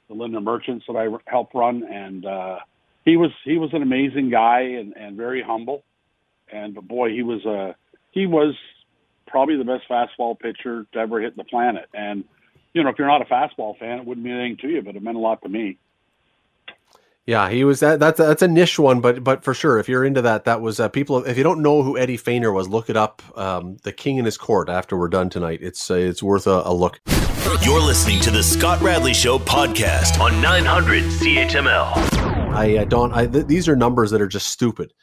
[0.08, 2.60] the Linda Merchants that I helped run, and uh,
[3.06, 5.84] he was he was an amazing guy and, and very humble.
[6.52, 7.74] And but boy, he was a uh,
[8.12, 8.56] he was
[9.28, 11.90] probably the best fastball pitcher to ever hit the planet.
[11.94, 12.24] And
[12.74, 14.96] you know, if you're not a fastball fan, it wouldn't mean anything to you, but
[14.96, 15.78] it meant a lot to me.
[17.28, 18.00] Yeah, he was that.
[18.00, 20.62] That's a, that's a niche one, but but for sure, if you're into that, that
[20.62, 21.26] was uh, people.
[21.26, 23.24] If you don't know who Eddie Feigner was, look it up.
[23.36, 24.70] Um, the King in His Court.
[24.70, 27.00] After we're done tonight, it's uh, it's worth a, a look.
[27.64, 31.96] You're listening to the Scott Radley Show podcast on 900 CHML.
[32.54, 33.12] I uh, don't.
[33.12, 34.94] I th- these are numbers that are just stupid.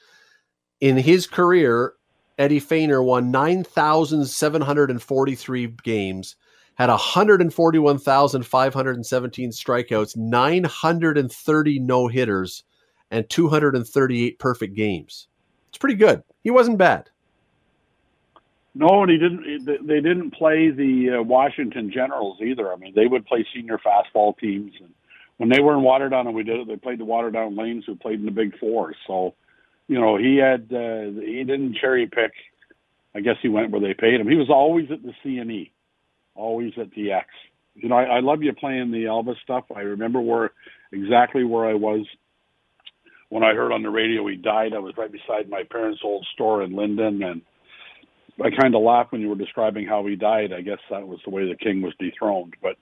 [0.80, 1.94] In his career,
[2.38, 6.36] Eddie Feigner won nine thousand seven hundred and forty-three games
[6.74, 12.64] had 141,517 strikeouts, 930 no hitters,
[13.10, 15.28] and 238 perfect games.
[15.68, 16.22] It's pretty good.
[16.42, 17.10] He wasn't bad.
[18.74, 19.66] No, and he didn't.
[19.86, 22.72] They didn't play the uh, Washington Generals either.
[22.72, 24.88] I mean, they would play senior fastball teams, and
[25.36, 27.96] when they were in Waterdown and we did it, they played the Waterdown Lanes, who
[27.96, 28.94] played in the Big Four.
[29.06, 29.34] So,
[29.88, 32.32] you know, he had uh, he didn't cherry pick.
[33.14, 34.28] I guess he went where they paid him.
[34.28, 35.70] He was always at the CNE
[36.34, 37.28] always at the X.
[37.74, 39.64] You know, I, I love you playing the Elvis stuff.
[39.74, 40.52] I remember where
[40.92, 42.06] exactly where I was
[43.30, 44.74] when I heard on the radio he died.
[44.74, 47.40] I was right beside my parents' old store in Lynden, and
[48.42, 50.52] I kind of laughed when you were describing how he died.
[50.52, 52.54] I guess that was the way the king was dethroned.
[52.60, 52.76] But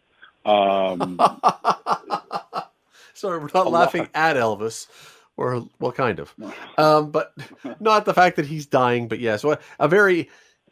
[0.51, 1.20] um,
[3.14, 4.11] sorry, we're not laughing lot.
[4.14, 4.88] at Elvis.
[5.36, 6.34] Or well, kind of,
[6.78, 7.32] um, but
[7.78, 9.09] not the fact that he's dying.
[9.09, 10.28] But yes, yeah, so a very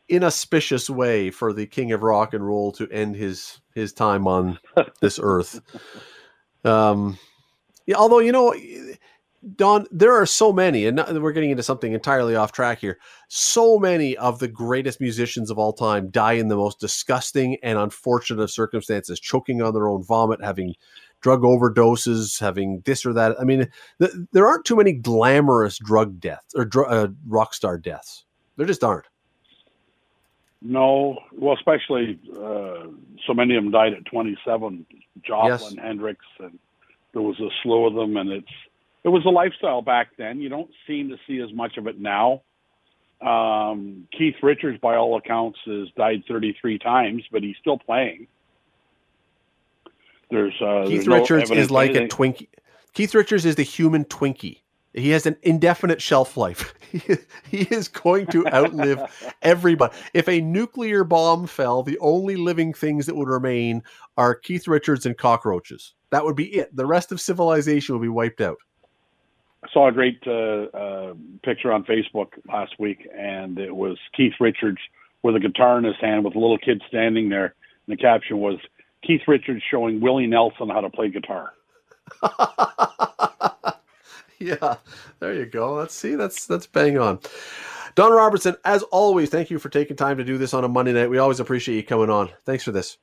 [0.09, 4.59] inauspicious way for the king of rock and roll to end his his time on
[5.01, 5.61] this earth.
[6.65, 7.19] Um,
[7.87, 8.55] yeah, although you know,
[9.55, 12.99] Don, there are so many, and we're getting into something entirely off track here.
[13.29, 17.79] So many of the greatest musicians of all time die in the most disgusting and
[17.79, 20.75] unfortunate of circumstances, choking on their own vomit, having
[21.21, 23.41] drug overdoses, having this or that.
[23.41, 23.69] I mean,
[24.01, 28.25] th- there aren't too many glamorous drug deaths or dr- uh, rock star deaths.
[28.57, 29.07] There just aren't.
[30.61, 32.89] No, well, especially uh,
[33.27, 34.87] so many of them died at 27.
[35.23, 35.75] Joplin, yes.
[35.81, 36.59] Hendrix, and
[37.13, 38.49] there was a slew of them, and it's
[39.05, 40.41] it was a lifestyle back then.
[40.41, 42.43] You don't seem to see as much of it now.
[43.21, 48.27] Um, Keith Richards, by all accounts, has died 33 times, but he's still playing.
[50.31, 52.49] There's uh, Keith there's Richards no is like a Twinkie.
[52.95, 54.61] Keith Richards is the human Twinkie.
[54.95, 56.75] He has an indefinite shelf life.
[57.51, 59.95] he is going to outlive everybody.
[60.15, 63.83] If a nuclear bomb fell, the only living things that would remain
[64.17, 65.95] are Keith Richards and cockroaches.
[66.11, 66.75] That would be it.
[66.75, 68.57] The rest of civilization would be wiped out.
[69.63, 74.35] I saw a great uh, uh, picture on Facebook last week, and it was Keith
[74.41, 74.79] Richards
[75.23, 77.55] with a guitar in his hand with a little kid standing there.
[77.87, 78.59] And the caption was
[79.05, 81.53] Keith Richards showing Willie Nelson how to play guitar.
[84.61, 84.77] yeah,
[85.21, 85.75] there you go.
[85.75, 86.15] Let's see.
[86.15, 87.21] That's that's bang on.
[87.95, 90.93] Don Robertson, as always, thank you for taking time to do this on a Monday
[90.93, 91.11] night.
[91.11, 92.31] We always appreciate you coming on.
[92.45, 92.97] Thanks for this.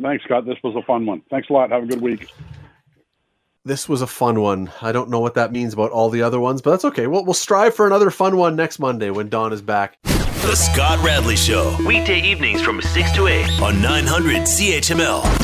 [0.00, 0.46] Thanks, Scott.
[0.46, 1.22] This was a fun one.
[1.30, 1.70] Thanks a lot.
[1.70, 2.28] Have a good week.
[3.64, 4.70] This was a fun one.
[4.82, 7.06] I don't know what that means about all the other ones, but that's okay.
[7.06, 10.00] We'll, we'll strive for another fun one next Monday when Don is back.
[10.02, 11.74] The Scott Radley Show.
[11.86, 15.43] Weekday evenings from 6 to 8 on 900 CHML.